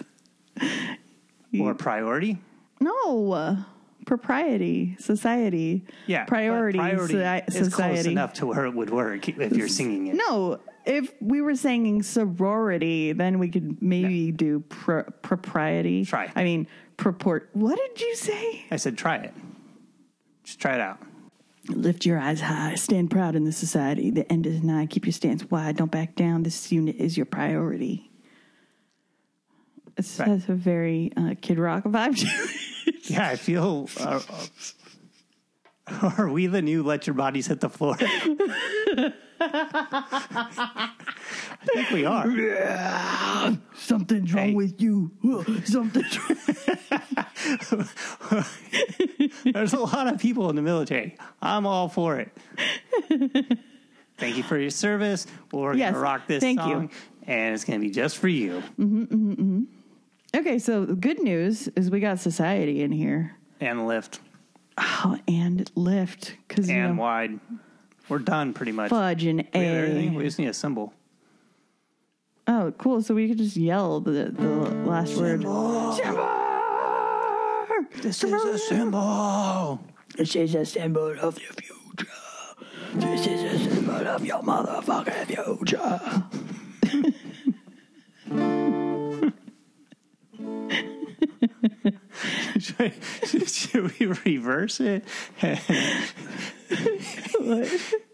Or 1.58 1.74
priority. 1.74 2.38
No, 2.82 3.64
propriety, 4.08 4.96
society. 5.00 5.86
Yeah. 6.08 6.24
priority, 6.26 6.80
priority 6.80 7.14
soci- 7.16 7.48
is 7.50 7.54
close 7.56 7.66
society. 7.98 8.12
enough 8.14 8.34
to 8.36 8.48
where 8.48 8.66
it 8.66 8.74
would 8.74 8.90
work 8.90 9.30
if 9.30 9.52
you're 9.56 9.68
singing 9.68 10.08
it. 10.08 10.16
No, 10.16 10.60
if 10.86 11.14
we 11.22 11.42
were 11.42 11.56
singing 11.56 12.02
sorority, 12.02 13.12
then 13.12 13.38
we 13.38 13.50
could 13.50 13.82
maybe 13.84 14.32
do 14.32 14.62
pro- 14.62 15.04
propriety. 15.22 16.06
Try. 16.06 16.32
I 16.36 16.44
mean, 16.44 16.68
purport. 16.96 17.50
What 17.54 17.78
did 17.78 18.02
you 18.02 18.16
say? 18.16 18.66
I 18.72 18.78
said 18.78 18.98
try 18.98 19.18
it. 19.18 19.34
Just 20.44 20.60
try 20.60 20.74
it 20.76 20.82
out. 20.82 21.00
Lift 21.70 22.06
your 22.06 22.18
eyes 22.18 22.40
high, 22.40 22.76
stand 22.76 23.12
proud 23.12 23.36
in 23.36 23.44
the 23.44 23.52
society. 23.52 24.10
The 24.10 24.32
end 24.32 24.48
is 24.48 24.64
nigh. 24.64 24.86
Keep 24.86 25.06
your 25.06 25.12
stance 25.12 25.44
wide. 25.52 25.76
Don't 25.76 25.92
back 25.92 26.16
down. 26.16 26.44
This 26.44 26.72
unit 26.72 26.96
is 26.96 27.18
your 27.18 27.26
priority. 27.26 28.10
It 29.98 30.06
Right. 30.18 30.28
has 30.30 30.48
a 30.48 30.54
very 30.54 31.12
uh, 31.18 31.34
Kid 31.42 31.60
Rock 31.60 31.84
vibe 31.84 32.16
to 32.18 32.26
it. 32.26 32.50
Yeah, 33.04 33.28
I 33.30 33.36
feel. 33.36 33.90
Uh, 34.00 34.20
uh, 35.88 36.12
are 36.18 36.30
we 36.30 36.48
the 36.48 36.62
new 36.62 36.84
"Let 36.84 37.08
Your 37.08 37.14
Bodies 37.14 37.48
Hit 37.48 37.60
the 37.62 37.70
Floor"? 37.70 37.96
I 39.40 40.84
think 41.74 41.90
we 41.92 42.06
are. 42.06 42.26
Something's 43.76 44.34
wrong 44.34 44.48
Hey. 44.50 44.54
with 44.54 44.82
you. 44.82 45.12
Something's 45.66 46.18
There's 49.46 49.74
a 49.74 49.80
lot 49.80 50.08
of 50.08 50.20
people 50.20 50.50
in 50.50 50.56
the 50.56 50.62
military. 50.62 51.18
I'm 51.42 51.66
all 51.66 51.88
for 51.90 52.18
it. 52.20 52.32
Thank 54.18 54.38
you 54.38 54.44
for 54.44 54.58
your 54.58 54.72
service. 54.72 55.28
We're 55.52 55.76
Yes, 55.76 55.92
gonna 55.92 56.04
rock 56.04 56.28
this 56.28 56.42
thank 56.42 56.60
you. 56.60 56.66
song, 56.66 56.90
and 57.24 57.54
it's 57.54 57.64
gonna 57.64 57.80
be 57.80 57.90
just 57.92 58.18
for 58.18 58.28
you. 58.28 58.64
Okay, 60.36 60.60
so 60.60 60.86
the 60.86 60.96
good 60.96 61.22
news 61.22 61.68
is 61.70 61.90
we 61.90 62.00
got 62.00 62.20
society 62.20 62.82
in 62.82 62.92
here. 62.92 63.36
And 63.60 63.88
lift. 63.88 64.20
Oh, 64.78 65.18
and 65.28 65.70
lift 65.76 66.36
because 66.48 66.70
you 66.70 66.76
And 66.76 66.96
know, 66.96 67.02
wide. 67.02 67.40
We're 68.10 68.20
done 68.20 68.54
pretty 68.54 68.72
much. 68.72 68.90
fudge 68.90 69.24
and 69.26 69.48
We 69.54 69.60
have. 69.60 70.14
We 70.14 70.24
just 70.24 70.38
need 70.40 70.48
a 70.48 70.54
symbol. 70.54 70.94
Oh, 72.50 72.74
cool! 72.78 73.02
So 73.02 73.14
we 73.14 73.28
could 73.28 73.40
just 73.40 73.58
yell 73.58 74.00
the 74.00 74.32
the 74.32 74.48
last 74.86 75.18
word. 75.18 75.42
This 78.02 78.24
is 78.24 78.32
a 78.32 78.58
symbol. 78.58 79.82
This 80.16 80.36
is 80.36 80.56
a 80.56 80.66
symbol 80.66 81.20
of 81.20 81.36
the 81.36 81.42
future. 81.42 82.08
This 82.94 83.28
is 83.28 83.44
a 83.44 83.60
symbol 83.70 84.08
of 84.08 84.26
your 84.26 84.42
motherfucking 84.42 85.26
future. 85.28 86.24
should, 92.60 92.94
should 93.48 94.00
we 94.00 94.06
reverse 94.26 94.80
it? 94.80 95.06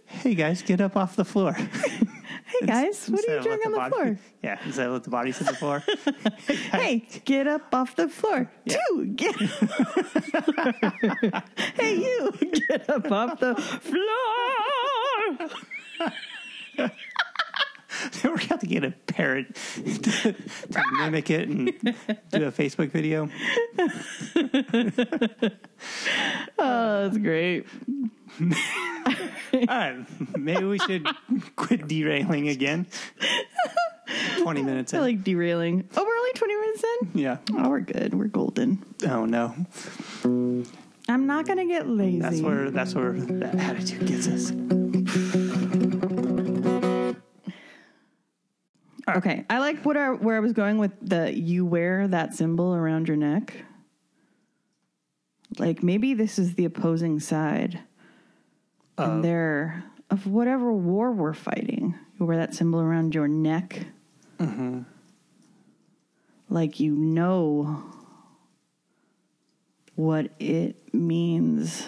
hey 0.06 0.36
guys, 0.36 0.62
get 0.62 0.82
up 0.82 0.96
off 0.98 1.16
the 1.16 1.26
floor. 1.26 1.54
Hey 1.54 2.66
guys, 2.66 3.10
what 3.10 3.28
are 3.28 3.38
you 3.38 3.42
doing 3.42 3.60
on 3.66 3.72
the 3.72 3.78
body- 3.78 3.94
floor? 3.94 4.20
Yeah, 4.44 4.60
is 4.68 4.76
that 4.76 4.92
let 4.92 5.04
the 5.04 5.10
bodies 5.10 5.38
hit 5.40 5.48
the 5.48 5.56
floor. 5.56 5.84
Hey, 6.48 7.08
get 7.26 7.48
up 7.48 7.74
off 7.74 7.96
the 7.96 8.10
floor. 8.10 8.52
Yeah. 8.66 8.78
Two, 8.90 9.06
get. 9.08 9.36
hey, 11.76 11.96
you, 11.96 12.32
get 12.68 12.90
up 12.90 13.12
off 13.12 13.40
the 13.40 13.56
floor. 13.56 15.50
We're 18.24 18.38
going 18.38 18.60
to 18.60 18.68
get 18.68 18.84
a 18.84 18.92
parrot 18.92 19.56
to, 19.76 20.34
to 20.34 20.84
mimic 20.98 21.30
it 21.30 21.48
and 21.50 21.68
do 22.32 22.46
a 22.46 22.52
Facebook 22.52 22.92
video. 22.92 23.30
Oh, 26.58 27.04
that's 27.04 27.18
great. 27.18 27.66
All 28.42 29.66
right, 29.68 30.06
maybe 30.38 30.64
we 30.64 30.80
should 30.80 31.06
quit 31.56 31.88
derailing 31.88 32.48
again. 32.48 32.88
20 34.40 34.62
minutes 34.64 34.94
in. 34.94 35.00
I 35.00 35.02
like 35.02 35.24
derailing. 35.24 35.90
Oh, 35.96 36.04
we're 36.04 36.16
only 36.18 36.34
20 36.34 36.56
minutes 36.56 36.84
in? 36.84 37.20
yeah. 37.20 37.38
Oh, 37.54 37.70
we're 37.70 37.82
good. 37.82 38.14
We're 38.14 38.28
golden. 38.28 38.84
Oh 39.08 39.26
no. 39.26 39.56
I'm 41.10 41.28
not 41.28 41.46
going 41.46 41.58
to 41.60 41.66
get 41.66 41.88
lazy. 41.90 42.20
That's 42.20 42.42
where 42.42 42.72
that's 42.72 42.96
where 42.96 43.12
that 43.14 43.56
attitude 43.56 44.08
gets 44.08 44.28
us. 44.28 44.52
Okay, 49.18 49.46
I 49.50 49.60
like 49.60 49.84
what 49.86 49.98
I, 49.98 50.12
where 50.12 50.36
I 50.36 50.40
was 50.40 50.54
going 50.54 50.78
with 50.78 50.92
the 51.02 51.34
you 51.34 51.66
wear 51.66 52.08
that 52.08 52.34
symbol 52.34 52.76
around 52.76 53.08
your 53.08 53.18
neck. 53.18 53.56
Like 55.60 55.84
maybe 55.84 56.14
this 56.14 56.40
is 56.40 56.56
the 56.56 56.66
opposing 56.66 57.20
side, 57.20 57.80
and 58.98 59.24
they're 59.24 59.84
of 60.10 60.28
whatever 60.28 60.72
war 60.72 61.12
we're 61.12 61.34
fighting. 61.34 61.96
You 62.20 62.26
wear 62.26 62.38
that 62.38 62.54
symbol 62.54 62.82
around 62.82 63.14
your 63.14 63.28
neck, 63.28 63.86
mm-hmm. 64.40 64.82
like 66.50 66.80
you 66.80 66.96
know 66.96 67.84
what 69.96 70.32
it 70.40 70.94
means, 70.94 71.88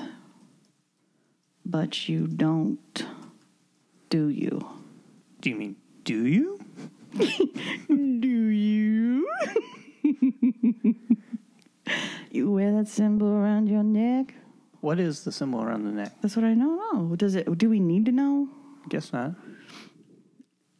but 1.66 2.08
you 2.08 2.28
don't. 2.28 3.06
Do 4.10 4.28
you? 4.30 4.66
Do 5.42 5.50
you 5.50 5.56
mean 5.56 5.76
do 6.06 6.26
you? 6.26 6.60
Do 7.88 8.28
you? 8.28 9.30
you 12.32 12.52
wear 12.52 12.74
that 12.74 12.88
symbol 12.88 13.28
around 13.28 13.68
your 13.68 13.84
neck? 13.84 14.34
What 14.82 15.00
is 15.00 15.24
the 15.24 15.32
symbol 15.32 15.64
around 15.64 15.84
the 15.86 15.92
neck? 15.92 16.12
That's 16.22 16.36
what 16.36 16.46
I 16.46 16.54
don't 16.54 16.60
know. 16.78 17.16
Does 17.16 17.36
it? 17.36 17.58
Do 17.58 17.70
we 17.70 17.80
need 17.80 18.06
to 18.06 18.12
know? 18.12 18.50
Guess 18.90 19.14
not. 19.14 19.32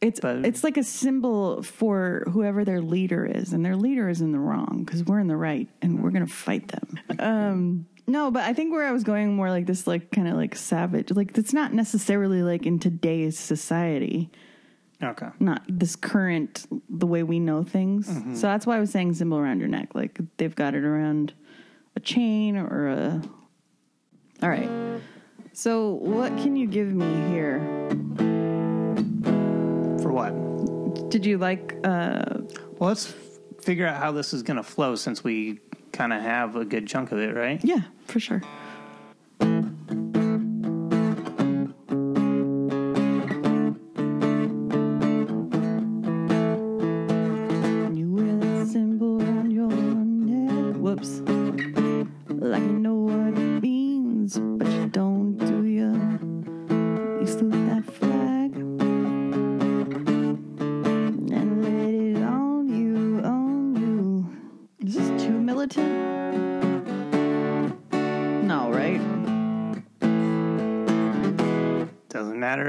It's 0.00 0.20
But- 0.20 0.44
it's 0.44 0.62
like 0.62 0.76
a 0.76 0.82
symbol 0.84 1.62
for 1.62 2.24
whoever 2.30 2.64
their 2.64 2.80
leader 2.82 3.24
is, 3.24 3.52
and 3.52 3.64
their 3.64 3.76
leader 3.76 4.08
is 4.08 4.20
in 4.20 4.32
the 4.32 4.38
wrong 4.38 4.82
because 4.84 5.02
we're 5.04 5.20
in 5.20 5.26
the 5.26 5.36
right, 5.36 5.68
and 5.80 6.02
we're 6.02 6.10
gonna 6.10 6.26
fight 6.26 6.68
them. 6.68 6.98
Um, 7.18 7.86
no, 8.06 8.30
but 8.30 8.44
I 8.44 8.52
think 8.52 8.72
where 8.72 8.84
I 8.86 8.92
was 8.92 9.02
going 9.02 9.34
more 9.34 9.48
like 9.50 9.66
this, 9.66 9.86
like 9.86 10.10
kind 10.12 10.28
of 10.28 10.34
like 10.34 10.54
savage, 10.54 11.10
like 11.12 11.36
it's 11.38 11.52
not 11.54 11.72
necessarily 11.72 12.42
like 12.42 12.66
in 12.66 12.78
today's 12.78 13.38
society. 13.38 14.30
Okay. 15.02 15.28
not 15.40 15.62
this 15.68 15.94
current 15.94 16.66
the 16.88 17.06
way 17.06 17.22
we 17.22 17.38
know 17.38 17.62
things. 17.62 18.06
So 18.40 18.46
that's 18.46 18.66
why 18.66 18.76
I 18.76 18.80
was 18.80 18.90
saying 18.90 19.12
symbol 19.14 19.36
around 19.38 19.60
your 19.60 19.68
neck. 19.68 19.94
Like 19.94 20.18
they've 20.38 20.54
got 20.54 20.74
it 20.74 20.84
around 20.84 21.34
a 21.96 22.00
chain 22.00 22.56
or 22.56 22.88
a. 22.88 23.22
All 24.42 24.48
right. 24.48 24.70
So 25.52 25.92
what 25.94 26.36
can 26.38 26.56
you 26.56 26.66
give 26.66 26.88
me 26.88 27.30
here? 27.30 27.58
For 30.02 30.12
what? 30.12 31.10
Did 31.10 31.24
you 31.26 31.38
like? 31.38 31.74
uh 31.84 32.40
Well, 32.78 32.88
let's 32.88 33.14
figure 33.62 33.86
out 33.86 33.96
how 33.96 34.12
this 34.12 34.32
is 34.32 34.42
going 34.42 34.58
to 34.58 34.62
flow 34.62 34.94
since 34.96 35.24
we 35.24 35.60
kind 35.92 36.12
of 36.12 36.22
have 36.22 36.56
a 36.56 36.64
good 36.64 36.86
chunk 36.86 37.12
of 37.12 37.18
it, 37.18 37.34
right? 37.34 37.60
Yeah, 37.64 37.82
for 38.06 38.20
sure. 38.20 38.42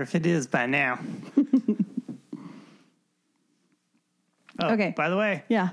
If 0.07 0.15
it 0.15 0.25
is 0.25 0.47
by 0.47 0.65
now. 0.65 0.97
oh, 4.61 4.69
Okay. 4.73 4.93
By 4.95 5.09
the 5.09 5.17
way, 5.17 5.43
Yeah. 5.49 5.69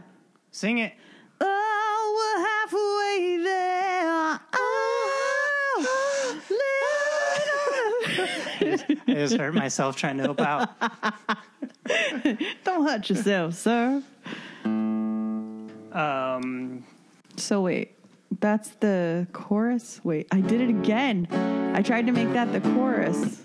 sing 0.50 0.78
it. 0.78 0.92
Oh, 1.40 2.16
we're 2.18 2.40
halfway 2.44 3.36
there. 3.44 4.40
Oh, 4.54 5.86
I 9.06 9.14
just 9.14 9.36
hurt 9.36 9.54
myself 9.54 9.94
trying 9.96 10.16
to 10.16 10.24
help 10.24 10.40
out. 10.40 10.70
Don't 12.64 12.84
hurt 12.88 13.08
yourself, 13.08 13.54
sir. 13.54 14.02
Um, 15.92 16.82
So 17.36 17.60
wait, 17.62 17.96
that's 18.40 18.70
the 18.80 19.28
chorus. 19.32 20.00
Wait, 20.02 20.26
I 20.32 20.40
did 20.40 20.60
it 20.60 20.70
again. 20.70 21.28
I 21.76 21.82
tried 21.82 22.06
to 22.06 22.12
make 22.12 22.32
that 22.32 22.52
the 22.52 22.60
chorus. 22.74 23.40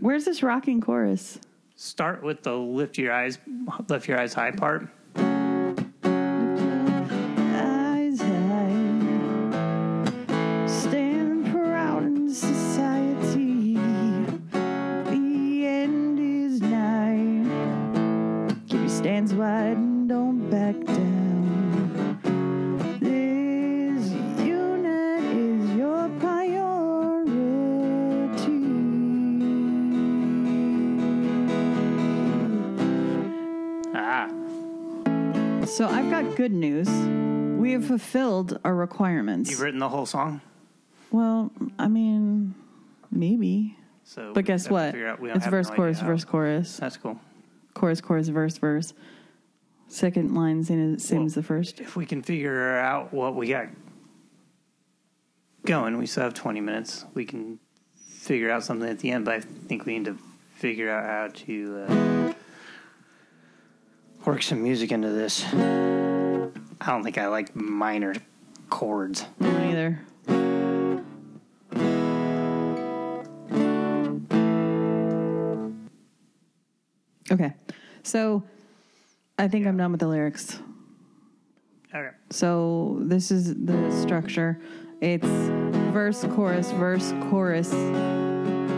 Where's 0.00 0.24
this 0.24 0.42
rocking 0.42 0.80
chorus? 0.80 1.38
Start 1.76 2.22
with 2.22 2.42
the 2.42 2.54
lift 2.54 2.98
your 2.98 3.12
eyes, 3.12 3.38
lift 3.88 4.08
your 4.08 4.18
eyes 4.18 4.34
high 4.34 4.50
part. 4.50 4.88
Requirements. 38.88 39.50
you've 39.50 39.60
written 39.60 39.80
the 39.80 39.88
whole 39.88 40.06
song. 40.06 40.40
Well, 41.10 41.50
I 41.78 41.88
mean, 41.88 42.54
maybe. 43.10 43.76
So, 44.04 44.32
But 44.32 44.44
guess 44.44 44.70
what? 44.70 44.94
It's 44.94 45.46
verse, 45.46 45.68
no 45.68 45.74
chorus, 45.74 46.00
verse, 46.00 46.24
chorus, 46.24 46.76
That's 46.78 46.96
cool. 46.96 47.20
chorus, 47.74 48.00
chorus, 48.00 48.28
verse, 48.28 48.56
verse. 48.58 48.94
Second 49.88 50.34
line 50.34 50.64
same, 50.64 50.98
same 50.98 51.18
Well, 51.18 51.26
as 51.26 51.34
the 51.34 51.42
first. 51.42 51.80
If 51.80 51.96
we 51.96 52.04
can 52.04 52.22
figure 52.22 52.78
out 52.78 53.12
what 53.12 53.34
we 53.34 53.48
got 53.48 53.68
going, 55.64 55.96
we 55.98 56.06
still 56.06 56.24
have 56.24 56.34
20 56.34 56.60
minutes. 56.60 57.04
We 57.14 57.24
can 57.24 57.58
figure 57.96 58.50
out 58.50 58.64
something 58.64 58.88
at 58.88 58.98
the 58.98 59.10
end, 59.10 59.24
but 59.24 59.34
I 59.34 59.40
think 59.40 59.86
we 59.86 59.98
need 59.98 60.06
to 60.06 60.18
figure 60.54 60.90
out 60.90 61.04
how 61.04 61.28
to 61.46 61.86
uh, 61.88 62.32
work 64.26 64.42
some 64.42 64.62
music 64.62 64.92
into 64.92 65.08
this. 65.10 65.44
I 65.54 66.86
don't 66.86 67.02
think 67.02 67.18
I 67.18 67.28
like 67.28 67.54
minor 67.56 68.14
chords. 68.70 69.26
Me 69.38 69.50
Neither. 69.50 70.00
Okay. 77.30 77.52
So 78.02 78.42
I 79.38 79.48
think 79.48 79.66
I'm 79.66 79.76
done 79.76 79.92
with 79.92 80.00
the 80.00 80.08
lyrics. 80.08 80.58
Okay. 81.94 82.10
So 82.30 82.98
this 83.02 83.30
is 83.30 83.54
the 83.54 83.90
structure. 84.02 84.60
It's 85.00 85.26
verse, 85.92 86.24
chorus, 86.34 86.70
verse, 86.72 87.12
chorus. 87.30 87.72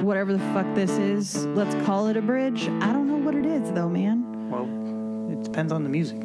Whatever 0.02 0.32
the 0.32 0.38
fuck 0.52 0.66
this 0.74 0.92
is, 0.92 1.46
let's 1.46 1.74
call 1.86 2.08
it 2.08 2.16
a 2.16 2.22
bridge. 2.22 2.68
I 2.68 2.92
don't 2.92 3.08
know 3.08 3.16
what 3.16 3.34
it 3.34 3.46
is 3.46 3.70
though, 3.72 3.88
man. 3.88 4.50
Well, 4.50 4.64
it 5.32 5.42
depends 5.44 5.72
on 5.72 5.82
the 5.82 5.88
music. 5.88 6.20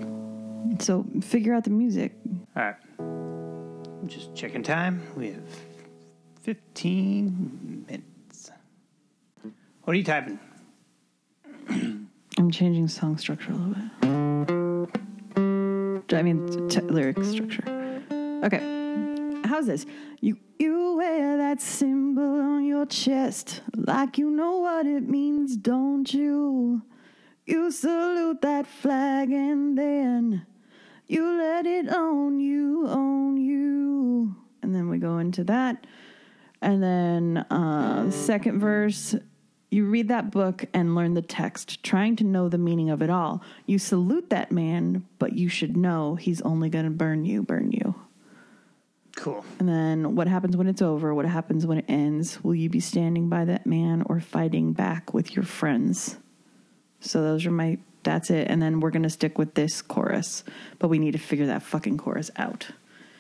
So 0.79 1.05
figure 1.21 1.53
out 1.53 1.63
the 1.63 1.69
music. 1.69 2.13
All 2.55 2.63
right. 2.63 2.75
Just 4.07 4.35
checking 4.35 4.61
time. 4.61 5.01
We 5.15 5.31
have 5.31 5.41
15 6.43 7.85
minutes. 7.87 8.51
What 9.83 9.93
are 9.93 9.97
you 9.97 10.03
typing? 10.03 10.37
I'm 12.37 12.51
changing 12.51 12.87
song 12.87 13.17
structure 13.17 13.51
a 13.51 13.55
little 13.55 13.73
bit. 13.73 13.81
I 16.13 16.21
mean, 16.21 16.69
t- 16.69 16.81
lyric 16.81 17.23
structure. 17.23 17.63
Okay. 18.43 18.59
How's 19.45 19.65
this? 19.65 19.87
You 20.21 20.37
you 20.59 20.97
wear 20.97 21.37
that 21.37 21.59
symbol 21.59 22.41
on 22.41 22.63
your 22.63 22.85
chest 22.85 23.63
like 23.75 24.19
you 24.19 24.29
know 24.29 24.59
what 24.59 24.85
it 24.85 25.09
means, 25.09 25.57
don't 25.57 26.13
you? 26.13 26.83
You 27.47 27.71
salute 27.71 28.41
that 28.41 28.67
flag 28.67 29.31
and 29.31 29.75
then 29.75 30.45
you 31.07 31.25
let 31.37 31.65
it 31.65 31.87
own 31.89 32.39
you, 32.39 32.87
own 32.87 33.37
you. 33.37 33.74
And 34.65 34.75
then 34.75 34.89
we 34.89 34.97
go 34.97 35.17
into 35.19 35.43
that. 35.45 35.85
And 36.61 36.81
then 36.81 37.37
uh 37.37 38.11
second 38.11 38.59
verse 38.59 39.15
you 39.75 39.85
read 39.85 40.07
that 40.07 40.31
book 40.31 40.65
and 40.73 40.95
learn 40.95 41.15
the 41.15 41.21
text, 41.21 41.83
trying 41.83 42.15
to 42.17 42.23
know 42.23 42.47
the 42.47 42.57
meaning 42.57 42.89
of 42.89 43.01
it 43.01 43.09
all. 43.09 43.41
You 43.65 43.77
salute 43.77 44.29
that 44.29 44.51
man, 44.51 45.05
but 45.19 45.33
you 45.33 45.49
should 45.49 45.75
know 45.75 46.15
he's 46.15 46.41
only 46.41 46.69
going 46.69 46.85
to 46.85 46.91
burn 46.91 47.25
you, 47.25 47.43
burn 47.43 47.71
you. 47.71 47.95
Cool. 49.17 49.43
And 49.59 49.67
then 49.67 50.15
what 50.15 50.27
happens 50.27 50.55
when 50.55 50.67
it's 50.67 50.81
over? 50.81 51.13
What 51.13 51.25
happens 51.25 51.65
when 51.65 51.79
it 51.79 51.85
ends? 51.87 52.43
Will 52.43 52.55
you 52.55 52.69
be 52.69 52.79
standing 52.79 53.27
by 53.27 53.45
that 53.45 53.65
man 53.65 54.03
or 54.05 54.19
fighting 54.19 54.73
back 54.73 55.13
with 55.13 55.35
your 55.35 55.45
friends? 55.45 56.17
So 57.01 57.21
those 57.21 57.45
are 57.45 57.51
my 57.51 57.77
that's 58.03 58.29
it. 58.29 58.47
And 58.49 58.61
then 58.61 58.79
we're 58.79 58.91
going 58.91 59.03
to 59.03 59.09
stick 59.09 59.37
with 59.37 59.55
this 59.55 59.81
chorus, 59.81 60.43
but 60.79 60.89
we 60.89 60.99
need 60.99 61.11
to 61.11 61.17
figure 61.17 61.47
that 61.47 61.63
fucking 61.63 61.97
chorus 61.97 62.29
out. 62.37 62.67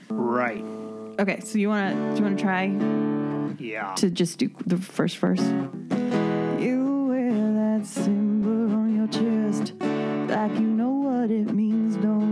Right. 0.09 0.63
Okay, 1.19 1.39
so 1.41 1.57
you 1.57 1.69
want 1.69 1.95
to 1.95 2.01
do 2.11 2.17
you 2.17 2.23
want 2.23 2.37
to 2.37 2.43
try 2.43 2.63
Yeah. 3.59 3.93
to 3.95 4.09
just 4.09 4.37
do 4.39 4.49
the 4.65 4.77
first 4.77 5.17
verse. 5.17 5.41
You 6.59 7.05
wear 7.09 7.31
that 7.31 7.85
symbol 7.85 8.73
on 8.73 8.95
your 8.95 9.07
chest, 9.07 9.73
like 10.29 10.53
you 10.59 10.67
know 10.67 10.89
what 10.91 11.31
it 11.31 11.53
means, 11.53 11.95
don't 11.97 12.24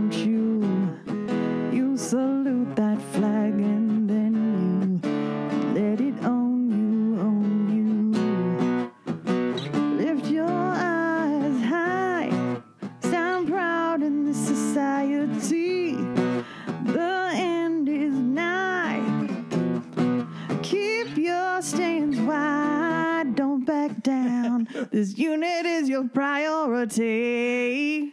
your 25.94 26.08
priority. 26.08 28.12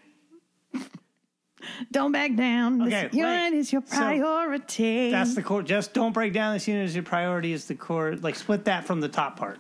Don't 1.92 2.12
back 2.12 2.36
down. 2.36 2.82
Okay, 2.84 3.08
this 3.08 3.14
unit 3.14 3.54
wait. 3.54 3.58
is 3.60 3.72
your 3.74 3.82
So, 3.86 3.98
priority. 3.98 5.10
That's 5.12 5.36
the 5.36 5.44
core. 5.44 5.62
Just 5.64 5.94
don't 5.94 6.14
break 6.14 6.34
down 6.34 6.54
this 6.54 6.68
unit 6.68 6.86
as 6.86 6.96
your 6.96 7.04
priority 7.04 7.54
is 7.54 7.66
the 7.66 7.76
core. 7.76 8.16
Like 8.16 8.36
split 8.36 8.66
that 8.66 8.86
from 8.86 9.00
the 9.02 9.10
top 9.10 9.38
part. 9.38 9.60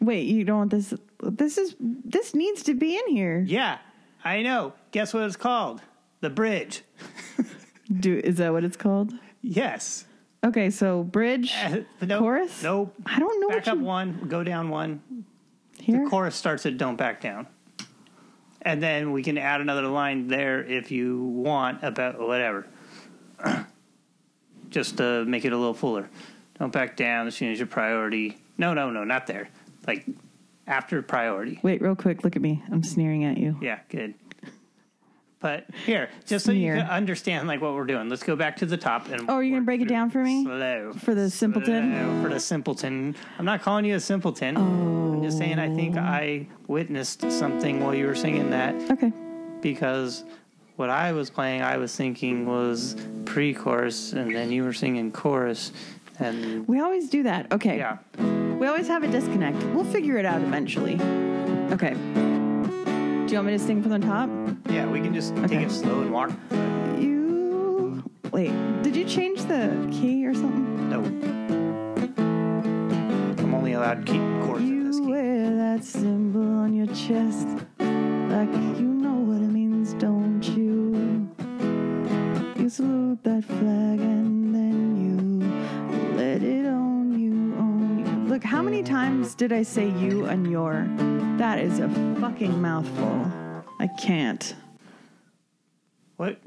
Wait, 0.00 0.26
you 0.26 0.44
don't 0.44 0.58
want 0.58 0.70
this? 0.70 0.94
This 1.22 1.58
is 1.58 1.76
this 1.80 2.34
needs 2.34 2.62
to 2.64 2.74
be 2.74 2.96
in 2.96 3.06
here. 3.08 3.42
Yeah, 3.46 3.78
I 4.24 4.42
know. 4.42 4.72
Guess 4.92 5.12
what 5.14 5.22
it's 5.24 5.36
called? 5.36 5.80
The 6.20 6.30
bridge. 6.30 6.82
Do 8.00 8.18
is 8.22 8.36
that 8.36 8.52
what 8.52 8.64
it's 8.64 8.76
called? 8.76 9.12
Yes. 9.42 10.04
Okay, 10.44 10.70
so 10.70 11.02
bridge, 11.04 11.52
Uh, 11.54 11.80
no, 12.00 12.18
chorus. 12.18 12.62
Nope. 12.62 12.94
I 13.04 13.18
don't 13.18 13.40
know 13.42 13.48
Back 13.48 13.66
what 13.66 13.68
up 13.68 13.78
you 13.78 13.84
one. 13.84 14.26
Go 14.28 14.42
down 14.44 14.70
one. 14.70 15.02
Here. 15.80 16.04
The 16.04 16.10
chorus 16.10 16.34
starts 16.34 16.66
at 16.66 16.78
"Don't 16.78 16.96
back 16.96 17.20
down," 17.20 17.46
and 18.62 18.82
then 18.82 19.12
we 19.12 19.22
can 19.22 19.38
add 19.38 19.60
another 19.60 19.86
line 19.86 20.28
there 20.28 20.62
if 20.64 20.90
you 20.90 21.22
want 21.24 21.82
about 21.82 22.18
whatever. 22.18 22.66
Just 24.70 24.98
to 24.98 25.24
make 25.24 25.44
it 25.44 25.52
a 25.52 25.56
little 25.56 25.74
fuller. 25.74 26.08
Don't 26.58 26.72
back 26.72 26.96
down 26.96 27.26
as 27.26 27.34
soon 27.34 27.50
as 27.50 27.58
your 27.58 27.66
priority. 27.66 28.38
No, 28.58 28.74
no, 28.74 28.90
no, 28.90 29.02
not 29.02 29.26
there. 29.26 29.48
Like 29.86 30.06
after 30.66 31.02
priority. 31.02 31.58
Wait, 31.62 31.82
real 31.82 31.96
quick. 31.96 32.22
Look 32.22 32.36
at 32.36 32.42
me. 32.42 32.62
I'm 32.70 32.84
sneering 32.84 33.24
at 33.24 33.38
you. 33.38 33.58
Yeah, 33.60 33.80
good. 33.88 34.14
But 35.40 35.64
here, 35.86 36.10
just 36.26 36.44
so 36.44 36.52
you 36.52 36.74
can 36.74 36.86
understand 36.86 37.48
like 37.48 37.62
what 37.62 37.72
we're 37.74 37.86
doing. 37.86 38.10
Let's 38.10 38.22
go 38.22 38.36
back 38.36 38.58
to 38.58 38.66
the 38.66 38.76
top 38.76 39.08
and. 39.08 39.22
Oh, 39.28 39.34
are 39.36 39.42
you 39.42 39.52
gonna 39.54 39.64
break 39.64 39.80
it 39.80 39.88
down 39.88 40.10
for 40.10 40.22
me? 40.22 40.44
Slow. 40.44 40.92
For 40.92 41.14
the 41.14 41.30
simpleton? 41.30 41.92
Slow 41.92 42.22
for 42.22 42.28
the 42.28 42.38
simpleton. 42.40 43.16
I'm 43.38 43.46
not 43.46 43.62
calling 43.62 43.86
you 43.86 43.94
a 43.94 44.00
simpleton. 44.00 44.58
I'm 44.58 45.22
just 45.22 45.38
saying 45.38 45.58
I 45.58 45.74
think 45.74 45.96
oh. 45.96 46.00
I 46.00 46.46
witnessed 46.66 47.30
something 47.32 47.80
while 47.82 47.94
you 47.94 48.06
were 48.06 48.14
singing 48.14 48.50
that 48.50 48.74
Okay. 48.90 49.12
because 49.62 50.24
what 50.76 50.90
I 50.90 51.12
was 51.12 51.30
playing, 51.30 51.62
I 51.62 51.78
was 51.78 51.94
thinking 51.96 52.46
was 52.46 52.96
pre-chorus, 53.24 54.12
and 54.12 54.34
then 54.34 54.50
you 54.50 54.64
were 54.64 54.72
singing 54.72 55.10
chorus, 55.12 55.72
and 56.18 56.66
We 56.68 56.80
always 56.80 57.08
do 57.08 57.22
that. 57.24 57.50
Okay. 57.52 57.78
yeah, 57.78 57.98
We 58.58 58.66
always 58.66 58.88
have 58.88 59.02
a 59.04 59.08
disconnect. 59.08 59.56
We'll 59.74 59.84
figure 59.84 60.16
it 60.18 60.24
out 60.26 60.42
eventually. 60.42 60.94
Okay. 61.72 61.96
Do 63.30 63.34
you 63.36 63.38
want 63.42 63.52
me 63.52 63.58
to 63.58 63.64
sing 63.64 63.80
from 63.80 63.92
the 63.92 64.00
top? 64.00 64.28
yeah, 64.70 64.86
we 64.90 65.00
can 65.00 65.14
just 65.14 65.32
Okay. 65.34 65.46
take 65.46 65.60
it 65.60 65.70
slow 65.70 66.00
and 66.00 66.10
walk. 66.12 66.32
You. 66.98 68.02
Wait, 68.32 68.50
did 68.82 68.96
you 68.96 69.04
change 69.04 69.44
the 69.44 69.70
key 69.92 70.26
or 70.26 70.34
something? 70.34 70.90
No, 70.90 70.98
I'm 73.38 73.54
only 73.54 73.74
allowed 73.74 74.04
to 74.04 74.12
keep 74.12 74.20
chords 74.42 74.62
in 74.64 74.84
this 74.84 74.96
You 74.96 75.04
key. 75.04 75.10
wear 75.12 75.54
that 75.54 75.84
symbol 75.84 76.42
on 76.58 76.74
your 76.74 76.88
chest. 76.88 77.46
Like 77.78 78.50
you 78.80 78.88
know 79.04 79.14
what 79.28 79.36
it 79.40 79.52
means, 79.60 79.94
don't 79.94 80.42
you? 80.42 81.28
You 82.60 82.68
salute 82.68 83.22
that 83.22 83.44
flag 83.44 84.00
and 84.00 84.39
Look, 88.40 88.46
how 88.48 88.62
many 88.62 88.82
times 88.82 89.34
did 89.34 89.52
I 89.52 89.62
say 89.62 89.90
you 89.90 90.24
and 90.24 90.50
your? 90.50 90.86
That 91.36 91.58
is 91.58 91.78
a 91.78 91.90
fucking 92.22 92.58
mouthful. 92.62 93.30
I 93.78 93.86
can't. 94.00 94.54
What? 96.16 96.38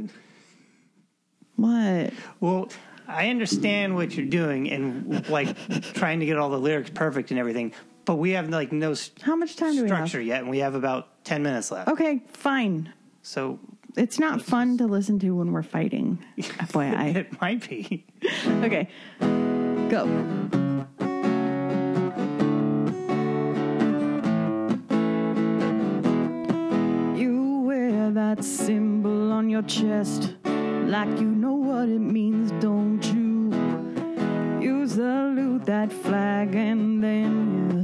What? 1.56 2.14
Well, 2.40 2.70
I 3.08 3.30
understand 3.30 3.94
what 3.94 4.18
you're 4.18 4.26
doing 4.26 4.72
and 4.72 5.30
like 5.30 5.56
trying 5.94 6.20
to 6.22 6.26
get 6.26 6.40
all 6.40 6.50
the 6.50 6.58
lyrics 6.58 6.90
perfect 6.90 7.30
and 7.30 7.40
everything, 7.40 7.74
but 8.06 8.16
we 8.16 8.32
have 8.32 8.50
like 8.50 8.72
no 8.72 8.94
s- 8.94 9.12
How 9.22 9.36
much 9.36 9.56
time 9.56 9.76
do 9.76 9.84
we 9.84 9.88
structure 9.88 10.18
have? 10.18 10.26
yet, 10.26 10.42
and 10.42 10.50
we 10.50 10.58
have 10.60 10.74
about 10.74 11.24
ten 11.24 11.44
minutes 11.44 11.70
left. 11.70 11.90
Okay, 11.90 12.24
fine. 12.30 12.92
So 13.22 13.60
It's 13.96 14.18
not 14.18 14.42
fun 14.42 14.80
to 14.80 14.88
listen 14.88 15.20
to 15.20 15.30
when 15.36 15.52
we're 15.52 15.62
fighting. 15.62 16.18
FYI. 16.40 17.16
it 17.18 17.40
might 17.40 17.70
be. 17.70 18.04
Okay, 18.64 18.90
go. 19.92 20.63
Symbol 28.44 29.32
on 29.32 29.50
your 29.50 29.62
chest 29.64 30.36
like 30.86 31.18
you 31.18 31.30
know 31.30 31.54
what 31.54 31.88
it 31.88 32.00
means, 32.00 32.52
don't 32.62 33.04
you? 33.06 33.52
You 34.62 34.86
salute 34.88 35.66
that 35.66 35.92
flag 35.92 36.54
and 36.54 37.02
then 37.02 37.72
you 37.72 37.83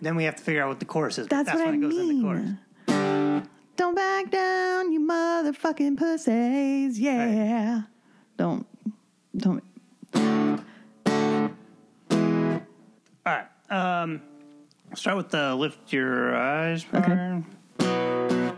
then 0.00 0.16
we 0.16 0.24
have 0.24 0.36
to 0.36 0.42
figure 0.42 0.62
out 0.62 0.68
what 0.68 0.78
the 0.80 0.86
chorus 0.86 1.18
is. 1.18 1.26
That's, 1.28 1.46
that's 1.46 1.58
what 1.58 1.66
when 1.66 1.74
I 1.74 1.78
it 1.78 1.80
goes 1.80 1.94
mean. 1.94 2.10
into 2.10 2.22
chorus. 2.22 3.46
Don't 3.76 3.94
back 3.94 4.30
down, 4.30 4.92
you 4.92 5.00
motherfucking 5.00 5.96
pussies. 5.96 6.98
Yeah. 7.00 7.82
Don't. 8.36 8.66
Don't. 9.36 9.62
All 13.24 13.32
right. 13.32 13.46
Um, 13.70 14.20
start 14.94 15.16
with 15.16 15.30
the 15.30 15.54
lift 15.54 15.92
your 15.92 16.34
eyes 16.36 16.84
part. 16.84 17.04
Okay. 17.04 17.42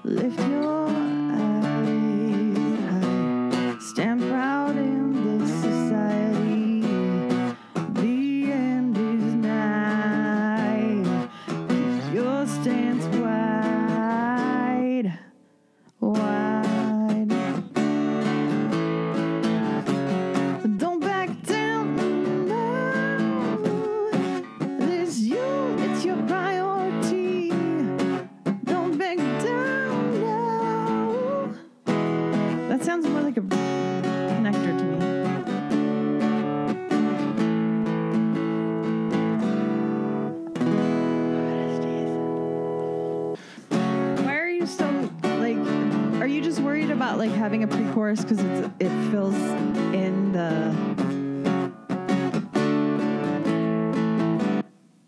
Lift 0.04 0.40
your 0.48 0.91
about 47.02 47.18
like 47.18 47.32
having 47.32 47.64
a 47.64 47.66
pre-chorus 47.66 48.20
because 48.20 48.38
it's 48.38 48.70
it 48.78 49.10
fills 49.10 49.34
in 49.92 50.30
the? 50.30 50.70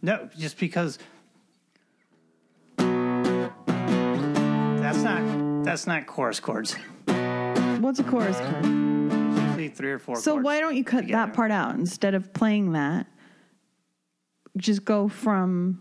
No, 0.03 0.29
just 0.37 0.59
because 0.59 0.99
that's 2.77 5.03
not 5.03 5.65
that's 5.65 5.87
not 5.87 6.09
chorus 6.09 6.41
chords. 6.41 6.75
What's 7.79 8.01
a 8.01 8.05
chorus 8.05 8.39
chord? 8.39 8.65
Usually 8.65 9.69
three 9.69 9.93
or 9.93 10.01
four. 10.01 10.17
So 10.17 10.35
why 10.35 10.59
don't 10.59 10.75
you 10.75 10.83
cut 10.83 11.03
together. 11.03 11.27
that 11.27 11.33
part 11.33 11.53
out 11.53 11.77
instead 11.77 12.15
of 12.15 12.33
playing 12.33 12.73
that? 12.73 13.07
Just 14.57 14.85
go 14.85 15.07
from. 15.07 15.81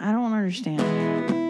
I 0.00 0.12
don't 0.12 0.34
understand. 0.34 1.47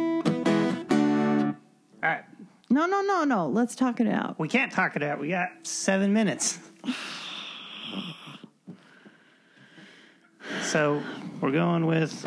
No, 2.79 2.87
no, 2.87 3.01
no, 3.03 3.25
no. 3.25 3.49
Let's 3.49 3.75
talk 3.75 3.99
it 3.99 4.07
out. 4.07 4.38
we 4.38 4.47
can't 4.47 4.71
talk 4.71 4.95
it 4.95 5.03
out. 5.03 5.19
We 5.19 5.31
got 5.31 5.49
seven 5.64 6.12
minutes. 6.12 6.61
So 10.62 11.03
we're 11.41 11.51
going 11.51 11.87
with 11.87 12.25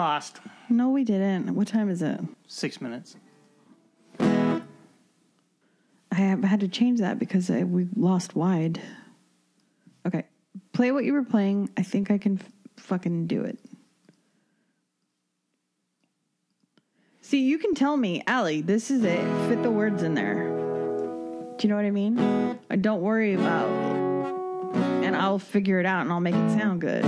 lost 0.00 0.40
No, 0.70 0.88
we 0.88 1.04
didn't. 1.04 1.54
What 1.54 1.68
time 1.68 1.90
is 1.90 2.00
it? 2.00 2.18
six 2.46 2.80
minutes. 2.80 3.16
I 4.18 4.62
have 6.16 6.42
had 6.42 6.60
to 6.60 6.68
change 6.68 7.00
that 7.00 7.18
because 7.18 7.50
I, 7.50 7.64
we 7.64 7.86
lost 7.94 8.34
wide. 8.34 8.80
Okay, 10.06 10.24
play 10.72 10.90
what 10.90 11.04
you 11.04 11.12
were 11.12 11.22
playing. 11.22 11.68
I 11.76 11.82
think 11.82 12.10
I 12.10 12.16
can 12.18 12.38
f- 12.40 12.50
fucking 12.82 13.26
do 13.26 13.42
it. 13.44 13.58
See, 17.20 17.42
you 17.44 17.58
can 17.58 17.74
tell 17.74 17.96
me, 17.96 18.22
Allie, 18.26 18.62
this 18.62 18.90
is 18.90 19.04
it. 19.04 19.22
Fit 19.48 19.62
the 19.62 19.70
words 19.70 20.02
in 20.02 20.14
there. 20.14 20.48
Do 21.58 21.58
you 21.62 21.68
know 21.68 21.76
what 21.76 21.84
I 21.84 21.90
mean? 21.90 22.18
Uh, 22.18 22.76
Don't 22.80 23.02
worry 23.02 23.34
about 23.34 23.68
and 25.04 25.14
I'll 25.14 25.38
figure 25.38 25.78
it 25.78 25.86
out 25.86 26.02
and 26.02 26.10
I'll 26.12 26.20
make 26.20 26.34
it 26.34 26.50
sound 26.58 26.80
good. 26.80 27.04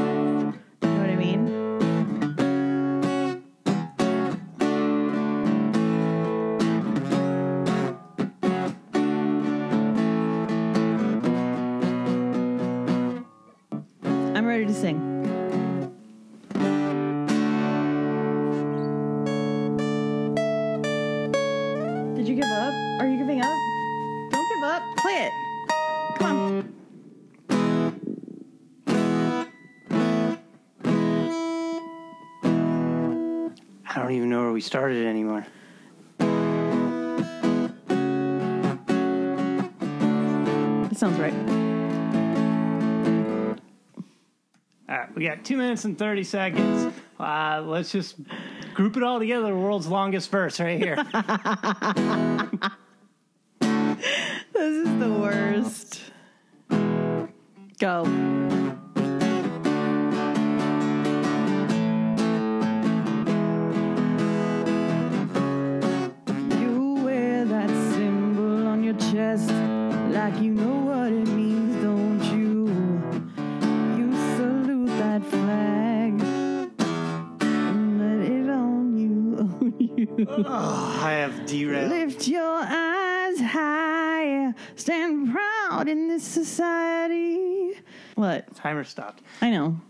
Don't 34.53 34.53
even 34.53 34.53
know 34.53 34.53
where 34.53 34.55
we 34.55 34.61
started 34.61 35.07
anymore. 35.07 35.47
That 40.89 40.99
sounds 40.99 41.19
right. 41.19 41.35
All 44.89 44.99
right, 44.99 45.15
we 45.15 45.25
got 45.25 45.45
two 45.45 45.57
minutes 45.57 45.85
and 45.85 45.99
30 45.99 46.25
seconds. 46.25 46.95
Uh, 47.19 47.63
let's 47.65 47.91
just 47.93 48.17
group 48.75 48.97
it 48.97 49.03
all 49.03 49.19
together. 49.19 49.49
The 49.49 49.57
world's 49.57 49.87
longest 49.87 50.31
verse 50.31 50.61
right 50.61 50.79
here. 50.79 50.97
This 54.53 54.87
is 54.87 54.99
the 55.01 55.11
worst. 55.11 56.01
Go. 57.81 58.32
I. 81.43 81.89
Lift 81.89 82.29
your 82.29 82.61
eyes 82.63 83.41
high, 83.41 84.53
stand 84.77 85.33
proud 85.33 85.89
in 85.89 86.09
this 86.09 86.25
society. 86.25 87.73
What? 88.15 88.55
Timer 88.55 88.85
stopped. 88.85 89.23
I 89.41 89.51
know. 89.51 89.81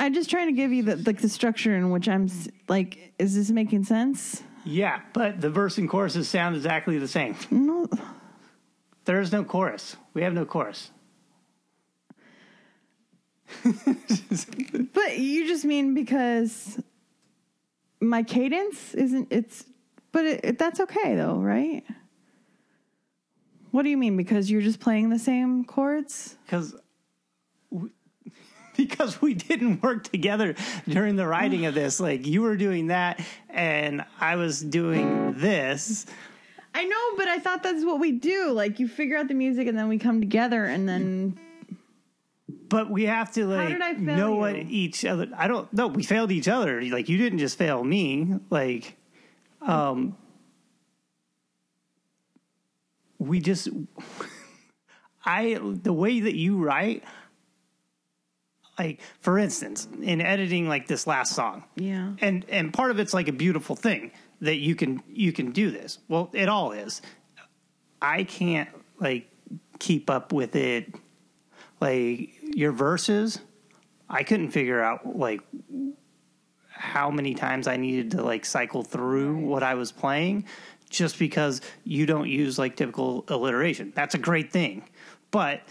I'm 0.00 0.14
just 0.14 0.30
trying 0.30 0.46
to 0.48 0.52
give 0.52 0.72
you 0.72 0.82
the 0.82 0.96
like 0.96 1.20
the 1.20 1.28
structure 1.28 1.74
in 1.76 1.90
which 1.90 2.08
I'm 2.08 2.28
like. 2.68 3.12
Is 3.18 3.34
this 3.34 3.50
making 3.50 3.84
sense? 3.84 4.42
Yeah, 4.64 5.00
but 5.12 5.40
the 5.40 5.50
verse 5.50 5.76
and 5.78 5.88
choruses 5.88 6.28
sound 6.28 6.54
exactly 6.54 6.98
the 6.98 7.08
same. 7.08 7.34
No. 7.50 7.88
There 9.06 9.20
is 9.20 9.32
no 9.32 9.42
chorus. 9.42 9.96
We 10.14 10.22
have 10.22 10.34
no 10.34 10.44
chorus. 10.44 10.90
But 13.64 15.18
you 15.18 15.46
just 15.48 15.64
mean 15.64 15.94
because 15.94 16.78
my 18.00 18.22
cadence 18.22 18.94
isn't. 18.94 19.28
It's. 19.30 19.64
But 20.10 20.24
it, 20.24 20.40
it, 20.44 20.58
that's 20.58 20.80
okay 20.80 21.14
though, 21.14 21.36
right? 21.36 21.84
What 23.70 23.82
do 23.82 23.90
you 23.90 23.96
mean? 23.96 24.16
Because 24.16 24.50
you're 24.50 24.62
just 24.62 24.80
playing 24.80 25.10
the 25.10 25.18
same 25.18 25.64
chords? 25.64 26.36
Because 26.44 26.74
because 28.76 29.20
we 29.20 29.34
didn't 29.34 29.82
work 29.82 30.04
together 30.04 30.54
during 30.88 31.16
the 31.16 31.26
writing 31.26 31.66
of 31.66 31.74
this. 31.74 32.00
Like 32.00 32.26
you 32.26 32.42
were 32.42 32.56
doing 32.56 32.86
that, 32.86 33.20
and 33.50 34.04
I 34.20 34.36
was 34.36 34.60
doing 34.60 35.34
this. 35.34 36.06
I 36.74 36.84
know, 36.84 37.16
but 37.16 37.28
I 37.28 37.38
thought 37.38 37.62
that's 37.62 37.84
what 37.84 37.98
we 37.98 38.12
do. 38.12 38.52
Like 38.52 38.78
you 38.78 38.88
figure 38.88 39.16
out 39.16 39.28
the 39.28 39.34
music 39.34 39.66
and 39.66 39.76
then 39.76 39.88
we 39.88 39.98
come 39.98 40.20
together 40.20 40.64
and 40.64 40.88
then 40.88 41.38
But 42.68 42.90
we 42.90 43.04
have 43.04 43.32
to 43.32 43.46
like 43.46 43.68
did 43.68 43.80
I 43.80 43.94
fail 43.94 44.02
know 44.02 44.34
what 44.34 44.56
each 44.56 45.04
other. 45.04 45.28
I 45.36 45.48
don't 45.48 45.72
know. 45.72 45.86
We 45.86 46.02
failed 46.02 46.30
each 46.30 46.48
other. 46.48 46.82
Like 46.82 47.08
you 47.08 47.16
didn't 47.16 47.38
just 47.38 47.56
fail 47.56 47.82
me. 47.82 48.34
Like, 48.50 48.96
um, 49.62 50.16
we 53.18 53.40
just. 53.40 53.68
I 55.24 55.58
the 55.60 55.92
way 55.92 56.20
that 56.20 56.36
you 56.36 56.56
write, 56.56 57.04
like 58.78 59.00
for 59.20 59.38
instance, 59.38 59.86
in 60.00 60.20
editing 60.20 60.68
like 60.68 60.86
this 60.86 61.06
last 61.06 61.34
song, 61.34 61.64
yeah. 61.76 62.12
and 62.20 62.46
and 62.48 62.72
part 62.72 62.90
of 62.90 62.98
it's 62.98 63.12
like 63.12 63.28
a 63.28 63.32
beautiful 63.32 63.76
thing 63.76 64.12
that 64.40 64.56
you 64.56 64.74
can 64.74 65.02
you 65.08 65.32
can 65.32 65.52
do 65.52 65.70
this. 65.70 65.98
Well, 66.08 66.30
it 66.32 66.48
all 66.48 66.72
is. 66.72 67.02
I 68.00 68.24
can't 68.24 68.70
like 68.98 69.28
keep 69.78 70.08
up 70.08 70.32
with 70.32 70.56
it. 70.56 70.94
Like 71.80 72.30
your 72.42 72.72
verses, 72.72 73.40
I 74.08 74.22
couldn't 74.22 74.50
figure 74.50 74.80
out 74.80 75.16
like 75.16 75.40
how 76.70 77.10
many 77.10 77.34
times 77.34 77.66
I 77.66 77.76
needed 77.76 78.12
to 78.12 78.22
like 78.22 78.44
cycle 78.44 78.82
through 78.82 79.36
what 79.36 79.62
I 79.62 79.74
was 79.74 79.92
playing 79.92 80.44
just 80.90 81.18
because 81.18 81.60
you 81.84 82.06
don't 82.06 82.28
use 82.28 82.58
like 82.58 82.76
typical 82.76 83.24
alliteration. 83.28 83.92
That's 83.94 84.14
a 84.14 84.18
great 84.18 84.52
thing. 84.52 84.84
But 85.30 85.62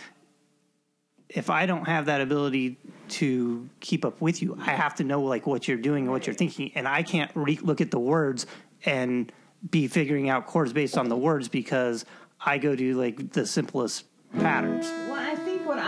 if 1.29 1.49
I 1.49 1.65
don't 1.65 1.85
have 1.85 2.05
that 2.05 2.21
ability 2.21 2.77
to 3.09 3.69
keep 3.79 4.05
up 4.05 4.21
with 4.21 4.41
you, 4.41 4.57
I 4.59 4.71
have 4.71 4.95
to 4.95 5.03
know 5.03 5.21
like 5.23 5.47
what 5.47 5.67
you're 5.67 5.77
doing 5.77 6.03
and 6.03 6.11
what 6.11 6.27
you're 6.27 6.35
thinking, 6.35 6.71
and 6.75 6.87
I 6.87 7.03
can't 7.03 7.31
re- 7.35 7.59
look 7.61 7.81
at 7.81 7.91
the 7.91 7.99
words 7.99 8.45
and 8.85 9.31
be 9.69 9.87
figuring 9.87 10.29
out 10.29 10.45
chords 10.45 10.71
based 10.71 10.97
on 10.97 11.09
the 11.09 11.17
words 11.17 11.47
because 11.47 12.05
I 12.39 12.57
go 12.59 12.75
to 12.75 12.93
like 12.95 13.31
the 13.31 13.45
simplest 13.45 14.05
patterns. 14.39 14.87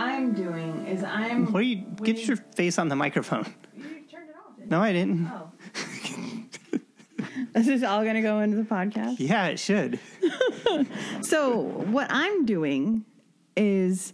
I'm 0.00 0.32
doing 0.32 0.86
is 0.86 1.04
I'm. 1.04 1.52
What 1.52 1.60
are 1.60 1.62
you? 1.62 1.84
Get 2.02 2.26
your 2.26 2.36
face 2.36 2.78
on 2.78 2.88
the 2.88 2.96
microphone. 2.96 3.52
You 3.76 3.84
turned 4.10 4.30
it 4.30 4.36
off. 4.36 4.56
didn't 4.56 4.70
No, 4.70 4.80
I 4.80 4.92
didn't. 4.92 5.26
Oh. 5.26 5.52
this 7.52 7.68
is 7.68 7.82
all 7.82 8.02
going 8.02 8.14
to 8.14 8.22
go 8.22 8.40
into 8.40 8.56
the 8.56 8.62
podcast. 8.62 9.16
Yeah, 9.18 9.48
it 9.48 9.58
should. 9.58 10.00
So 11.22 11.58
what 11.58 12.06
I'm 12.10 12.46
doing 12.46 13.04
is 13.56 14.12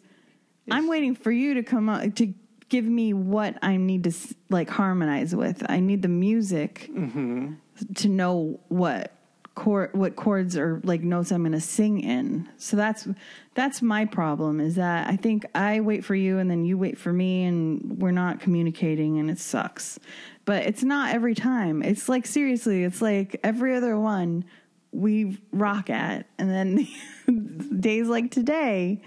I'm 0.71 0.89
waiting 0.89 1.15
for 1.15 1.31
you 1.31 1.55
to 1.55 1.63
come 1.63 1.89
up 1.89 2.15
to 2.17 2.35
give 2.69 2.85
me 2.85 3.15
what 3.15 3.57
I 3.63 3.77
need 3.77 4.05
to 4.05 4.13
like 4.51 4.69
harmonize 4.69 5.35
with. 5.35 5.65
I 5.69 5.81
need 5.81 6.03
the 6.03 6.09
music 6.09 6.91
mm-hmm. 6.93 7.55
to 7.95 8.09
know 8.09 8.61
what 8.69 9.16
chord 9.57 9.91
what 9.95 10.15
chords 10.15 10.57
or 10.57 10.81
like 10.85 11.01
notes 11.01 11.33
I'm 11.33 11.43
going 11.43 11.53
to 11.53 11.61
sing 11.61 12.01
in. 12.01 12.49
So 12.59 12.77
that's 12.77 13.09
that's 13.55 13.83
my 13.83 14.05
problem 14.05 14.61
is 14.61 14.77
that 14.77 15.09
I 15.09 15.17
think 15.17 15.45
I 15.55 15.81
wait 15.81 16.05
for 16.05 16.15
you 16.15 16.39
and 16.39 16.49
then 16.49 16.65
you 16.65 16.79
wait 16.79 16.99
for 16.99 17.13
me 17.13 17.45
and 17.45 17.99
we're 18.01 18.13
not 18.13 18.39
communicating 18.39 19.19
and 19.19 19.29
it 19.29 19.41
sucks. 19.41 19.99
But 20.45 20.65
it's 20.65 20.85
not 20.85 21.13
every 21.13 21.35
time. 21.35 21.83
It's 21.83 22.09
like 22.09 22.27
seriously, 22.27 22.85
it's 22.85 23.03
like 23.03 23.41
every 23.43 23.75
other 23.75 23.99
one 23.99 24.45
we 24.93 25.39
rock 25.53 25.91
at 25.91 26.27
and 26.39 26.51
then 26.51 27.81
days 27.81 28.09
like 28.09 28.31
today 28.31 29.03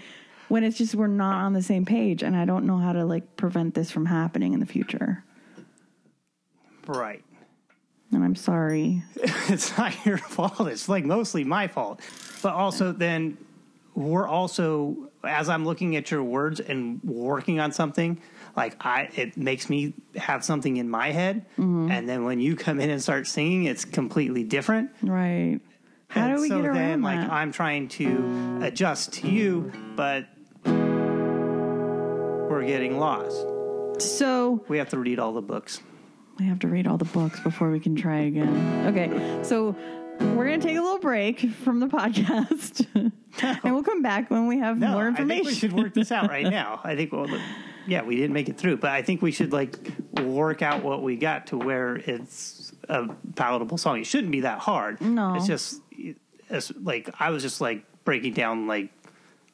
when 0.50 0.64
it's 0.64 0.78
just 0.78 0.96
we're 0.96 1.08
not 1.08 1.44
on 1.46 1.54
the 1.54 1.62
same 1.62 1.86
page 1.86 2.24
and 2.24 2.36
I 2.36 2.46
don't 2.46 2.66
know 2.66 2.78
how 2.78 2.92
to 2.92 3.06
like 3.06 3.38
prevent 3.38 3.76
this 3.76 3.92
from 3.92 4.08
happening 4.08 4.54
in 4.54 4.60
the 4.60 4.66
future. 4.66 5.24
Right. 6.88 7.24
And 8.12 8.24
I'm 8.24 8.36
sorry. 8.36 9.04
it's 9.16 9.78
not 9.78 10.06
your 10.06 10.18
fault. 10.18 10.68
It's 10.68 10.90
like 10.90 11.06
mostly 11.06 11.44
my 11.44 11.68
fault. 11.68 12.02
But 12.42 12.54
also, 12.54 12.92
then 12.92 13.38
we're 13.94 14.28
also, 14.28 15.10
as 15.24 15.50
I'm 15.50 15.66
looking 15.66 15.96
at 15.96 16.10
your 16.10 16.24
words 16.24 16.60
and 16.60 17.04
working 17.04 17.60
on 17.60 17.72
something, 17.72 18.20
like 18.56 18.76
I, 18.84 19.10
it 19.16 19.38
makes 19.38 19.70
me 19.70 19.94
have 20.16 20.44
something 20.44 20.78
in 20.78 20.90
my 20.90 21.12
head, 21.12 21.46
mm-hmm. 21.52 21.92
and 21.92 22.10
then 22.10 22.24
when 22.24 22.40
you 22.40 22.56
come 22.56 22.80
in 22.80 22.90
and 22.90 23.02
start 23.02 23.28
singing, 23.28 23.66
it's 23.66 23.86
completely 23.86 24.44
different. 24.44 24.90
Right. 25.04 25.60
How 26.08 26.26
And 26.26 26.36
do 26.38 26.42
we 26.42 26.50
so 26.50 26.58
get 26.58 26.66
around 26.66 26.76
then, 26.76 27.02
that? 27.02 27.08
like 27.08 27.30
I'm 27.30 27.52
trying 27.52 27.88
to 27.90 28.60
adjust 28.64 29.14
to 29.14 29.30
you, 29.30 29.72
but 29.96 30.26
we're 30.66 32.66
getting 32.66 32.98
lost. 33.00 33.46
so 34.02 34.64
We 34.68 34.80
have 34.80 34.90
to 34.90 34.98
read 34.98 35.20
all 35.20 35.34
the 35.34 35.42
books. 35.42 35.82
We 36.40 36.46
have 36.46 36.60
to 36.60 36.68
read 36.68 36.88
all 36.88 36.98
the 36.98 37.06
books 37.06 37.40
before 37.42 37.70
we 37.70 37.80
can 37.80 37.96
try 37.96 38.20
again. 38.22 38.88
Okay. 38.88 39.44
So 39.44 39.76
we're 40.20 40.46
going 40.46 40.60
to 40.60 40.68
take 40.68 40.78
a 40.78 40.82
little 40.82 41.00
break 41.00 41.40
from 41.52 41.80
the 41.80 41.88
podcast 41.88 42.86
and 43.42 43.74
we'll 43.74 43.84
come 43.84 44.02
back 44.02 44.30
when 44.30 44.48
we 44.48 44.60
have 44.60 44.78
No, 44.78 44.92
more 44.92 45.04
I 45.04 45.08
information. 45.10 45.28
think 45.44 45.46
we 45.48 45.54
should 45.54 45.74
work 45.74 45.94
this 45.94 46.12
out 46.12 46.30
right 46.30 46.46
now. 46.48 46.80
I 46.84 46.96
think, 46.96 47.12
well, 47.12 47.28
yeah, 47.88 48.04
we 48.04 48.16
didn't 48.16 48.34
make 48.34 48.50
it 48.50 48.58
through, 48.58 48.78
but 48.78 48.92
I 48.92 49.02
think 49.02 49.22
we 49.22 49.32
should 49.32 49.52
like 49.52 49.76
work 50.22 50.62
out 50.62 50.84
what 50.84 51.04
we 51.04 51.16
got 51.18 51.48
to 51.48 51.58
where 51.58 51.96
it's 51.98 52.72
a 52.88 53.08
palatable 53.36 53.78
song. 53.78 54.00
It 54.00 54.08
shouldn't 54.08 54.32
be 54.32 54.42
that 54.42 54.60
hard. 54.60 55.02
No. 55.02 55.36
it's 55.36 55.48
just 55.48 55.82
it's 56.50 56.72
like 56.82 57.10
I 57.20 57.30
was 57.32 57.44
just 57.44 57.62
like 57.62 57.84
breaking 58.06 58.34
down 58.34 58.66
like 58.68 58.90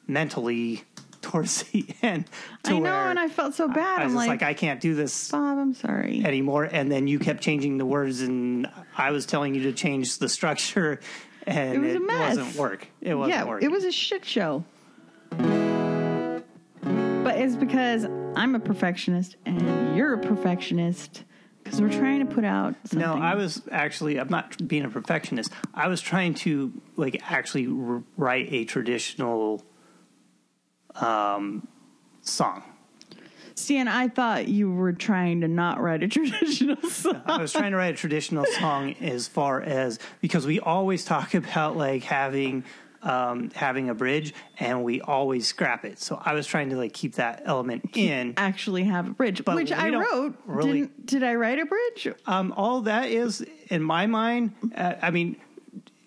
mentally 0.06 0.82
towards 1.30 1.62
the 1.72 1.86
end. 2.02 2.26
To 2.64 2.74
I 2.74 2.78
know, 2.78 2.94
and 3.10 3.18
I 3.18 3.28
felt 3.28 3.54
so 3.54 3.68
bad. 3.68 4.00
I 4.00 4.04
was 4.04 4.12
I'm 4.14 4.18
just 4.18 4.28
like, 4.28 4.28
like, 4.40 4.42
I 4.42 4.54
can't 4.54 4.80
do 4.80 4.94
this 4.94 5.30
Bob, 5.30 5.58
I'm 5.58 5.74
sorry. 5.74 6.22
anymore. 6.24 6.64
And 6.64 6.90
then 6.90 7.06
you 7.06 7.18
kept 7.18 7.42
changing 7.42 7.78
the 7.78 7.86
words, 7.86 8.20
and 8.22 8.68
I 8.96 9.10
was 9.10 9.26
telling 9.26 9.54
you 9.54 9.62
to 9.64 9.72
change 9.72 10.18
the 10.18 10.28
structure, 10.28 11.00
and 11.46 11.74
It 11.74 11.78
was 11.88 11.94
a 11.96 12.00
mess. 12.00 12.36
wasn't 12.36 12.56
work. 12.56 12.86
It 13.00 13.14
wasn't 13.14 13.36
yeah, 13.38 13.44
work. 13.44 13.62
it 13.62 13.70
was 13.70 13.84
a 13.84 13.92
shit 13.92 14.24
show. 14.24 14.64
But 16.82 17.36
it's 17.38 17.56
because 17.56 18.04
I'm 18.36 18.54
a 18.54 18.60
perfectionist 18.60 19.36
and 19.44 19.96
you're 19.96 20.12
a 20.14 20.18
perfectionist 20.18 21.24
because 21.64 21.80
we're 21.80 21.90
trying 21.90 22.20
to 22.26 22.32
put 22.32 22.44
out 22.44 22.76
something. 22.84 23.00
No, 23.00 23.14
I 23.14 23.34
was 23.34 23.62
actually. 23.72 24.20
I'm 24.20 24.28
not 24.28 24.66
being 24.68 24.84
a 24.84 24.88
perfectionist. 24.88 25.50
I 25.74 25.88
was 25.88 26.00
trying 26.00 26.34
to 26.34 26.72
like 26.94 27.20
actually 27.28 27.66
r- 27.66 28.02
write 28.16 28.52
a 28.52 28.64
traditional 28.64 29.64
um, 31.00 31.66
song. 32.22 32.62
See, 33.54 33.78
and 33.78 33.88
I 33.88 34.08
thought 34.08 34.48
you 34.48 34.70
were 34.70 34.92
trying 34.92 35.40
to 35.40 35.48
not 35.48 35.80
write 35.80 36.02
a 36.02 36.08
traditional 36.16 36.76
song. 36.90 37.22
I 37.24 37.38
was 37.38 37.52
trying 37.52 37.70
to 37.72 37.76
write 37.78 37.94
a 37.94 37.96
traditional 37.96 38.44
song 38.44 38.94
as 39.00 39.28
far 39.28 39.62
as 39.62 39.98
because 40.20 40.46
we 40.46 40.60
always 40.60 41.04
talk 41.04 41.32
about 41.42 41.76
like 41.76 42.02
having 42.04 42.64
um, 43.02 43.50
having 43.54 43.88
a 43.88 43.94
bridge, 43.94 44.34
and 44.58 44.82
we 44.82 45.00
always 45.00 45.46
scrap 45.46 45.84
it. 45.84 46.00
So 46.00 46.20
I 46.22 46.34
was 46.34 46.44
trying 46.46 46.70
to 46.70 46.76
like 46.76 46.92
keep 46.92 47.14
that 47.14 47.42
element 47.44 47.90
in. 47.96 48.34
Actually, 48.36 48.84
have 48.84 49.06
a 49.06 49.10
bridge, 49.12 49.44
But 49.44 49.54
which 49.54 49.70
I 49.70 49.90
wrote. 49.90 50.36
really- 50.44 50.80
Didn't, 50.80 51.06
did 51.06 51.22
I 51.22 51.34
write 51.36 51.58
a 51.60 51.66
bridge? 51.66 52.08
Um, 52.26 52.52
all 52.56 52.80
that 52.82 53.08
is 53.10 53.46
in 53.68 53.82
my 53.82 54.06
mind. 54.06 54.52
Uh, 54.74 54.94
I 55.00 55.10
mean, 55.12 55.36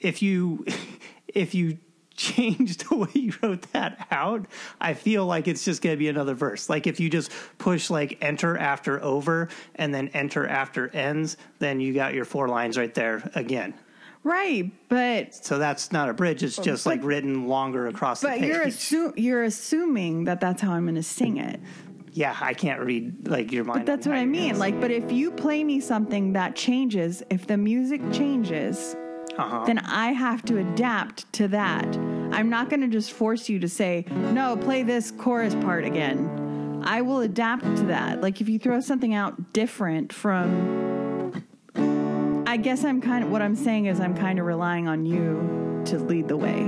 if 0.01 0.21
you 0.21 0.65
if 1.27 1.55
you 1.55 1.77
change 2.19 2.77
the 2.77 2.95
way 2.97 3.09
you 3.13 3.33
wrote 3.41 3.63
that 3.71 4.05
out, 4.11 4.45
I 4.79 4.93
feel 4.93 5.25
like 5.25 5.47
it's 5.47 5.63
just 5.65 5.81
going 5.81 5.95
to 5.95 5.97
be 5.97 6.09
another 6.09 6.33
verse. 6.35 6.69
Like 6.69 6.85
if 6.85 6.99
you 6.99 7.09
just 7.09 7.31
push 7.57 7.89
like 7.89 8.17
enter 8.21 8.57
after 8.57 9.01
over 9.03 9.47
and 9.75 9.93
then 9.93 10.09
enter 10.09 10.45
after 10.45 10.89
ends, 10.89 11.37
then 11.59 11.79
you 11.79 11.93
got 11.93 12.13
your 12.13 12.25
four 12.25 12.47
lines 12.47 12.77
right 12.77 12.93
there 12.93 13.29
again. 13.35 13.73
Right, 14.21 14.69
but 14.89 15.33
So 15.33 15.57
that's 15.57 15.93
not 15.93 16.09
a 16.09 16.13
bridge. 16.13 16.43
It's 16.43 16.57
just 16.57 16.85
like 16.85 16.99
written 17.03 17.47
longer 17.47 17.87
across 17.87 18.19
the 18.19 18.27
but 18.27 18.41
you're 18.41 18.65
assu- 18.65 19.13
you're 19.15 19.43
assuming 19.43 20.25
that 20.25 20.41
that's 20.41 20.61
how 20.61 20.73
I'm 20.73 20.83
going 20.83 20.95
to 20.95 21.03
sing 21.03 21.37
it. 21.37 21.61
yeah, 22.11 22.35
I 22.41 22.53
can't 22.53 22.81
read 22.81 23.29
like 23.29 23.53
your 23.53 23.63
mind. 23.63 23.85
But 23.85 23.85
that's 23.85 24.05
what 24.05 24.17
I 24.17 24.25
mean. 24.25 24.59
Like, 24.59 24.81
but 24.81 24.91
if 24.91 25.09
you 25.09 25.31
play 25.31 25.63
me 25.63 25.79
something 25.79 26.33
that 26.33 26.57
changes, 26.57 27.23
if 27.29 27.47
the 27.47 27.55
music 27.55 28.01
changes, 28.11 28.97
Uh-huh. 29.37 29.63
then 29.65 29.77
I 29.79 30.11
have 30.11 30.43
to 30.45 30.57
adapt 30.57 31.31
to 31.33 31.47
that. 31.47 31.87
I'm 32.31 32.49
not 32.49 32.69
going 32.69 32.81
to 32.81 32.87
just 32.87 33.11
force 33.11 33.49
you 33.49 33.59
to 33.59 33.67
say, 33.67 34.05
no, 34.09 34.55
play 34.57 34.83
this 34.83 35.11
chorus 35.11 35.55
part 35.55 35.85
again. 35.85 36.83
I 36.85 37.01
will 37.01 37.21
adapt 37.21 37.63
to 37.63 37.83
that. 37.87 38.21
Like, 38.21 38.39
if 38.41 38.49
you 38.49 38.59
throw 38.59 38.79
something 38.79 39.13
out 39.13 39.53
different 39.53 40.13
from. 40.13 41.43
I 42.47 42.57
guess 42.57 42.83
I'm 42.83 43.01
kind 43.01 43.23
of. 43.23 43.31
What 43.31 43.41
I'm 43.41 43.55
saying 43.55 43.87
is, 43.87 43.99
I'm 43.99 44.15
kind 44.15 44.39
of 44.39 44.45
relying 44.45 44.87
on 44.87 45.05
you 45.05 45.83
to 45.85 45.99
lead 45.99 46.27
the 46.27 46.37
way. 46.37 46.61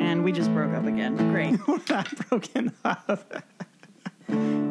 And 0.00 0.24
we 0.24 0.32
just 0.32 0.52
broke 0.52 0.72
up 0.74 0.86
again. 0.86 1.16
Great. 1.30 1.58
We're 1.68 1.80
not 1.88 2.28
broken 2.28 2.72
up. 2.84 3.44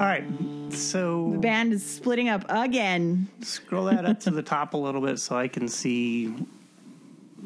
All 0.00 0.06
right, 0.06 0.24
so 0.70 1.32
The 1.32 1.38
band 1.38 1.72
is 1.72 1.84
splitting 1.84 2.28
up 2.28 2.44
again. 2.48 3.26
Scroll 3.40 3.86
that 3.86 4.04
up 4.04 4.20
to 4.20 4.30
the 4.30 4.44
top 4.44 4.74
a 4.74 4.76
little 4.76 5.00
bit 5.00 5.18
so 5.18 5.36
I 5.36 5.48
can 5.48 5.66
see 5.66 6.32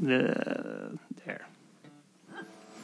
the 0.00 0.98
there. 1.24 1.46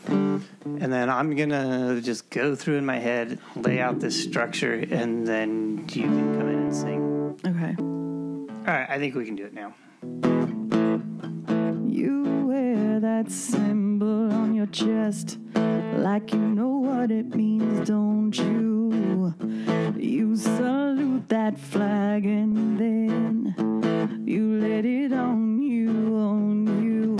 And 0.06 0.90
then 0.92 1.10
I'm 1.10 1.36
gonna 1.36 2.00
just 2.00 2.30
go 2.30 2.54
through 2.54 2.78
in 2.78 2.86
my 2.86 2.98
head, 2.98 3.38
lay 3.56 3.78
out 3.78 4.00
this 4.00 4.22
structure, 4.22 4.72
and 4.72 5.26
then 5.26 5.84
you 5.92 6.02
can 6.04 6.38
come 6.38 6.48
in 6.48 6.58
and 6.60 6.74
sing. 6.74 7.38
Okay. 7.46 7.76
All 7.78 8.74
right, 8.74 8.88
I 8.88 8.98
think 8.98 9.14
we 9.16 9.26
can 9.26 9.36
do 9.36 9.44
it 9.44 9.52
now. 9.52 9.74
You 11.86 12.24
that 13.00 13.30
symbol 13.30 14.32
on 14.32 14.54
your 14.54 14.66
chest 14.66 15.38
like 15.98 16.32
you 16.32 16.38
know 16.38 16.76
what 16.78 17.10
it 17.10 17.34
means, 17.34 17.88
don't 17.88 18.36
you? 18.36 19.34
You 19.96 20.36
salute 20.36 21.28
that 21.28 21.58
flag 21.58 22.24
and 22.24 22.78
then 22.78 24.24
you 24.26 24.58
let 24.60 24.84
it 24.84 25.12
on 25.12 25.60
you, 25.60 26.16
on 26.16 26.66
you. 26.82 27.16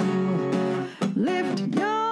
Lift 1.15 1.75
your 1.77 2.08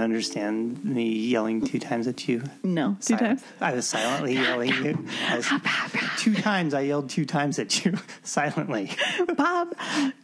Understand 0.00 0.84
me 0.84 1.08
yelling 1.10 1.60
two 1.64 1.78
times 1.78 2.06
at 2.08 2.26
you. 2.26 2.42
No, 2.62 2.96
two 3.00 3.16
Silent- 3.16 3.40
times. 3.40 3.42
I 3.60 3.72
was 3.74 3.86
silently 3.86 4.34
yelling 4.34 4.72
you. 4.84 5.04
Was- 5.34 5.50
two 6.18 6.34
times 6.34 6.74
I 6.74 6.80
yelled 6.82 7.10
two 7.10 7.24
times 7.26 7.58
at 7.58 7.84
you 7.84 7.94
silently. 8.22 8.90
Bob, 9.36 9.74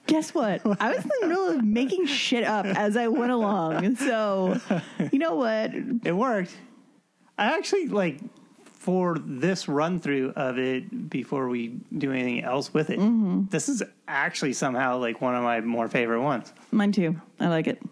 guess 0.07 0.35
what? 0.35 0.62
I 0.81 0.95
was 0.95 1.05
in 1.05 1.11
the 1.20 1.27
middle 1.29 1.49
of 1.51 1.64
making 1.64 2.07
shit 2.07 2.45
up 2.45 2.66
as 2.66 2.97
I 2.97 3.09
went 3.09 3.33
along. 3.33 3.97
So, 3.97 4.59
you 5.12 5.18
know 5.18 5.35
what? 5.35 5.72
It 6.05 6.12
worked. 6.16 6.57
I 7.39 7.57
actually 7.59 7.89
like 7.89 8.18
for 8.72 9.18
this 9.18 9.68
run 9.68 10.01
through 10.01 10.33
of 10.37 10.59
it 10.59 11.11
before 11.11 11.49
we 11.49 11.68
do 11.97 12.12
anything 12.12 12.43
else 12.45 12.72
with 12.72 12.89
it. 12.91 12.99
Mm-hmm. 12.99 13.47
This 13.51 13.68
is 13.68 13.83
actually 14.09 14.53
somehow 14.55 14.99
like 14.99 15.20
one 15.20 15.35
of 15.35 15.43
my 15.43 15.61
more 15.61 15.89
favorite 15.89 16.22
ones. 16.22 16.53
Mine 16.70 16.93
too. 16.93 17.20
I 17.41 17.49
like 17.49 17.66
it. 17.66 17.83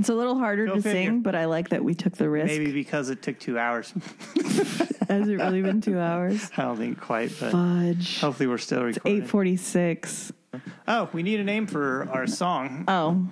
It's 0.00 0.08
a 0.08 0.14
little 0.14 0.38
harder 0.38 0.66
Go 0.66 0.74
to 0.76 0.82
figure. 0.82 1.10
sing, 1.10 1.20
but 1.20 1.34
I 1.34 1.44
like 1.44 1.68
that 1.68 1.84
we 1.84 1.94
took 1.94 2.14
the 2.16 2.28
risk. 2.28 2.46
Maybe 2.46 2.72
because 2.72 3.10
it 3.10 3.20
took 3.22 3.38
two 3.38 3.58
hours. 3.58 3.92
Has 5.08 5.28
it 5.28 5.34
really 5.36 5.60
been 5.62 5.80
two 5.80 5.98
hours? 5.98 6.50
I 6.56 6.62
don't 6.62 6.76
think 6.78 7.00
quite, 7.00 7.32
but 7.38 7.52
Fudge. 7.52 8.20
hopefully 8.20 8.46
we're 8.48 8.58
still 8.58 8.82
recording. 8.84 9.22
Eight 9.22 9.28
forty 9.28 9.56
six. 9.56 10.32
Oh, 10.88 11.08
we 11.12 11.22
need 11.22 11.38
a 11.40 11.44
name 11.44 11.66
for 11.66 12.08
our 12.12 12.26
song. 12.26 12.84
Oh, 12.88 13.26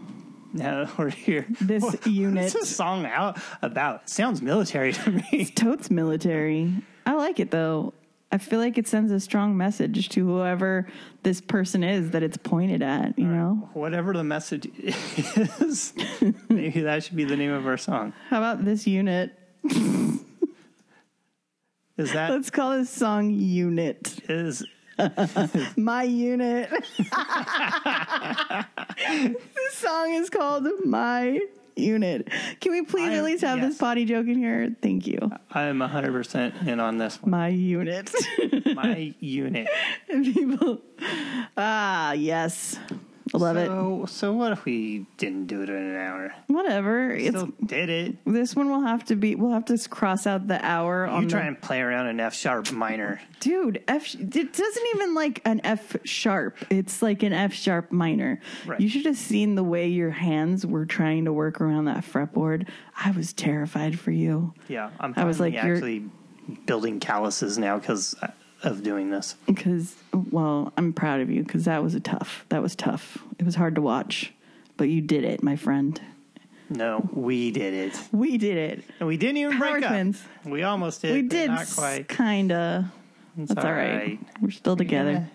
Now 0.53 0.89
we're 0.99 1.09
here. 1.11 1.47
This 1.61 1.83
What's 1.85 2.07
unit. 2.07 2.53
this 2.53 2.75
song 2.75 3.07
out 3.07 3.39
about? 3.63 4.03
It 4.03 4.09
sounds 4.11 4.43
military 4.43 4.93
to 4.93 5.11
me. 5.11 5.47
totes 5.47 5.91
military. 5.91 6.75
I 7.07 7.15
like 7.15 7.41
it 7.41 7.51
though. 7.51 7.95
I 8.31 8.37
feel 8.39 8.59
like 8.59 8.77
it 8.77 8.87
sends 8.87 9.11
a 9.11 9.21
strong 9.21 9.57
message 9.57 10.11
to 10.11 10.27
whoever 10.27 10.87
this 11.23 11.41
person 11.41 11.83
is 11.83 12.11
that 12.11 12.23
it's 12.23 12.37
pointed 12.37 12.83
at. 12.83 13.19
You 13.19 13.27
know. 13.27 13.71
Whatever 13.73 14.13
the 14.13 14.25
message 14.25 14.67
is, 14.77 15.95
maybe 16.49 16.81
that 16.83 17.05
should 17.05 17.17
be 17.17 17.25
the 17.25 17.37
name 17.37 17.53
of 17.53 17.67
our 17.67 17.79
song. 17.79 18.13
How 18.29 18.39
about 18.39 18.65
this 18.65 18.87
unit? 18.87 19.39
Is 21.97 22.13
that 22.13 22.31
Let's 22.31 22.49
call 22.49 22.79
this 22.79 22.91
song 22.91 23.31
"Unit." 23.31 24.21
is 24.29 24.65
My 25.77 26.05
unit. 26.05 26.71
this 26.71 27.07
song 29.73 30.15
is 30.15 30.31
called 30.31 30.69
My 30.85 31.41
Unit. 31.79 32.29
Can 32.61 32.73
we 32.73 32.83
please 32.83 33.11
I 33.11 33.17
at 33.17 33.25
least 33.25 33.43
have 33.45 33.59
yes. 33.59 33.69
this 33.71 33.79
potty 33.79 34.05
joke 34.05 34.27
in 34.27 34.39
here? 34.39 34.75
Thank 34.83 35.07
you. 35.07 35.19
I'm 35.51 35.79
100% 35.79 36.67
in 36.67 36.81
on 36.81 36.99
this 36.99 37.23
one. 37.23 37.31
My 37.31 37.49
unit. 37.49 38.13
My 38.75 39.15
unit. 39.21 39.69
People. 40.09 40.81
Ah, 41.57 42.13
yes. 42.13 42.79
Love 43.35 43.57
it. 43.57 43.67
So, 43.67 44.07
so 44.09 44.33
what 44.33 44.53
if 44.53 44.65
we 44.65 45.07
didn't 45.17 45.47
do 45.47 45.63
it 45.63 45.69
in 45.69 45.75
an 45.77 45.97
hour? 45.97 46.35
Whatever. 46.47 47.11
It's 47.13 47.29
Still 47.37 47.53
did 47.65 47.89
it. 47.91 48.17
this 48.25 48.55
one 48.57 48.71
will 48.71 48.83
have 48.83 49.05
to 49.07 49.17
be. 49.17 49.35
We'll 49.35 49.53
have 49.53 49.65
to 49.67 49.89
cross 49.89 50.27
out 50.27 50.47
the 50.49 50.65
hour 50.65 51.07
on 51.07 51.23
You 51.23 51.29
the 51.29 51.33
try 51.37 51.47
and 51.47 51.61
play 51.61 51.81
around 51.81 52.07
an 52.07 52.21
F 52.21 52.35
sharp 52.35 52.73
minor. 52.73 53.21
dude. 53.41 53.83
F. 53.89 54.15
It 54.15 54.53
doesn't 54.53 54.87
even 54.95 55.15
like 55.15 55.41
an 55.45 55.61
F 55.65 55.97
sharp. 56.05 56.57
It's 56.71 57.03
like 57.03 57.23
an 57.23 57.33
F 57.33 57.53
sharp 57.53 57.93
minor. 57.93 58.41
Right. 58.67 58.81
You 58.81 58.89
should 58.89 59.07
have 59.07 59.17
seen 59.17 59.55
the 59.55 59.65
way 59.65 59.89
your 59.89 60.11
hands 60.11 60.65
were 60.67 60.87
trying 60.87 61.25
to 61.27 61.33
work 61.33 61.61
around 61.61 61.87
that 61.87 62.05
fretboard. 62.05 62.69
I 62.97 63.11
was 63.13 63.33
terrified 63.33 63.99
for 63.99 64.11
you 64.11 64.55
Yeah, 64.69 64.91
I'm 64.99 65.15
I 65.17 65.25
was 65.25 65.39
like, 65.39 65.55
actually 65.55 66.05
building 66.67 66.99
calluses 66.99 67.59
now 67.59 67.79
because 67.79 68.15
of 68.63 68.83
doing 68.83 69.11
this. 69.11 69.35
because. 69.47 69.95
Well, 70.31 70.73
I'm 70.77 70.93
proud 70.93 71.21
of 71.21 71.31
you 71.31 71.43
because 71.43 71.65
that 71.65 71.83
was 71.83 71.95
a 71.95 72.01
tough. 72.01 72.45
That 72.49 72.61
was 72.63 72.75
tough. 72.75 73.19
It 73.39 73.45
was 73.45 73.55
hard 73.55 73.75
to 73.77 73.81
watch, 73.83 74.33
but 74.77 74.89
you 74.89 75.01
did 75.01 75.25
it, 75.25 75.43
my 75.43 75.57
friend. 75.57 76.01
No, 76.71 77.09
we 77.13 77.51
did 77.51 77.73
it. 77.73 77.99
We 78.13 78.37
did 78.37 78.57
it. 78.59 78.85
And 79.01 79.07
we 79.09 79.17
didn't 79.17 79.39
even 79.39 79.59
break 79.59 79.83
up. 79.85 80.15
We 80.45 80.65
almost 80.65 81.01
did. 81.03 81.13
we 81.13 81.23
did 81.23 81.49
Not 81.51 81.67
quite. 81.75 82.09
kinda. 82.09 82.93
It's 83.39 83.55
That's 83.55 83.65
all 83.65 83.73
right. 83.73 84.19
We're 84.43 84.51
still 84.51 84.77
together. 84.77 85.11
You're 85.11 85.19
gonna, 85.21 85.31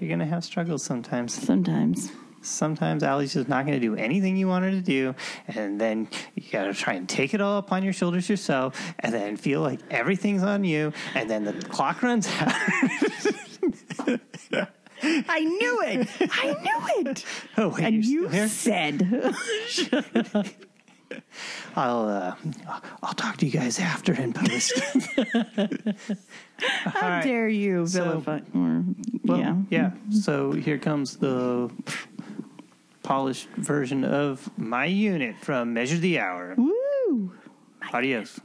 you're 0.00 0.10
gonna 0.10 0.26
have 0.26 0.44
struggles 0.44 0.82
sometimes. 0.84 1.34
Sometimes 1.34 2.10
sometimes 2.48 3.02
Allie's 3.02 3.34
just 3.34 3.48
not 3.48 3.66
going 3.66 3.80
to 3.80 3.86
do 3.86 3.94
anything 3.96 4.36
you 4.36 4.48
want 4.48 4.64
her 4.64 4.70
to 4.70 4.80
do. 4.80 5.14
And 5.46 5.80
then 5.80 6.08
you 6.34 6.50
got 6.50 6.64
to 6.64 6.74
try 6.74 6.94
and 6.94 7.08
take 7.08 7.34
it 7.34 7.40
all 7.40 7.58
up 7.58 7.72
on 7.72 7.82
your 7.82 7.92
shoulders 7.92 8.28
yourself 8.28 8.80
and 8.98 9.12
then 9.12 9.36
feel 9.36 9.60
like 9.60 9.80
everything's 9.90 10.42
on 10.42 10.64
you. 10.64 10.92
And 11.14 11.28
then 11.28 11.44
the 11.44 11.52
clock 11.52 12.02
runs 12.02 12.28
out. 12.28 12.52
I 15.00 15.40
knew 15.40 15.82
it. 15.82 16.08
I 16.32 16.56
knew 16.60 17.10
it. 17.10 17.24
Oh, 17.56 17.68
wait, 17.68 17.84
and 17.84 18.04
you 18.04 18.28
said. 18.48 19.34
I'll 21.76 22.08
uh, 22.08 22.34
I'll 23.02 23.14
talk 23.14 23.36
to 23.38 23.46
you 23.46 23.52
guys 23.52 23.78
after 23.78 24.12
in 24.12 24.32
post. 24.32 24.78
How 26.58 27.08
right. 27.08 27.22
dare 27.22 27.48
you 27.48 27.86
vilify? 27.86 28.40
Well, 28.52 29.38
yeah, 29.38 29.56
yeah. 29.70 29.92
So 30.10 30.52
here 30.52 30.78
comes 30.78 31.16
the 31.16 31.70
polished 33.08 33.48
version 33.56 34.04
of 34.04 34.50
my 34.58 34.84
unit 34.84 35.34
from 35.40 35.72
Measure 35.72 35.96
the 35.96 36.18
Hour. 36.18 36.54
Woo! 36.58 37.32
My 37.80 37.88
Adios. 37.94 38.38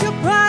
your 0.00 0.12
pride. 0.22 0.41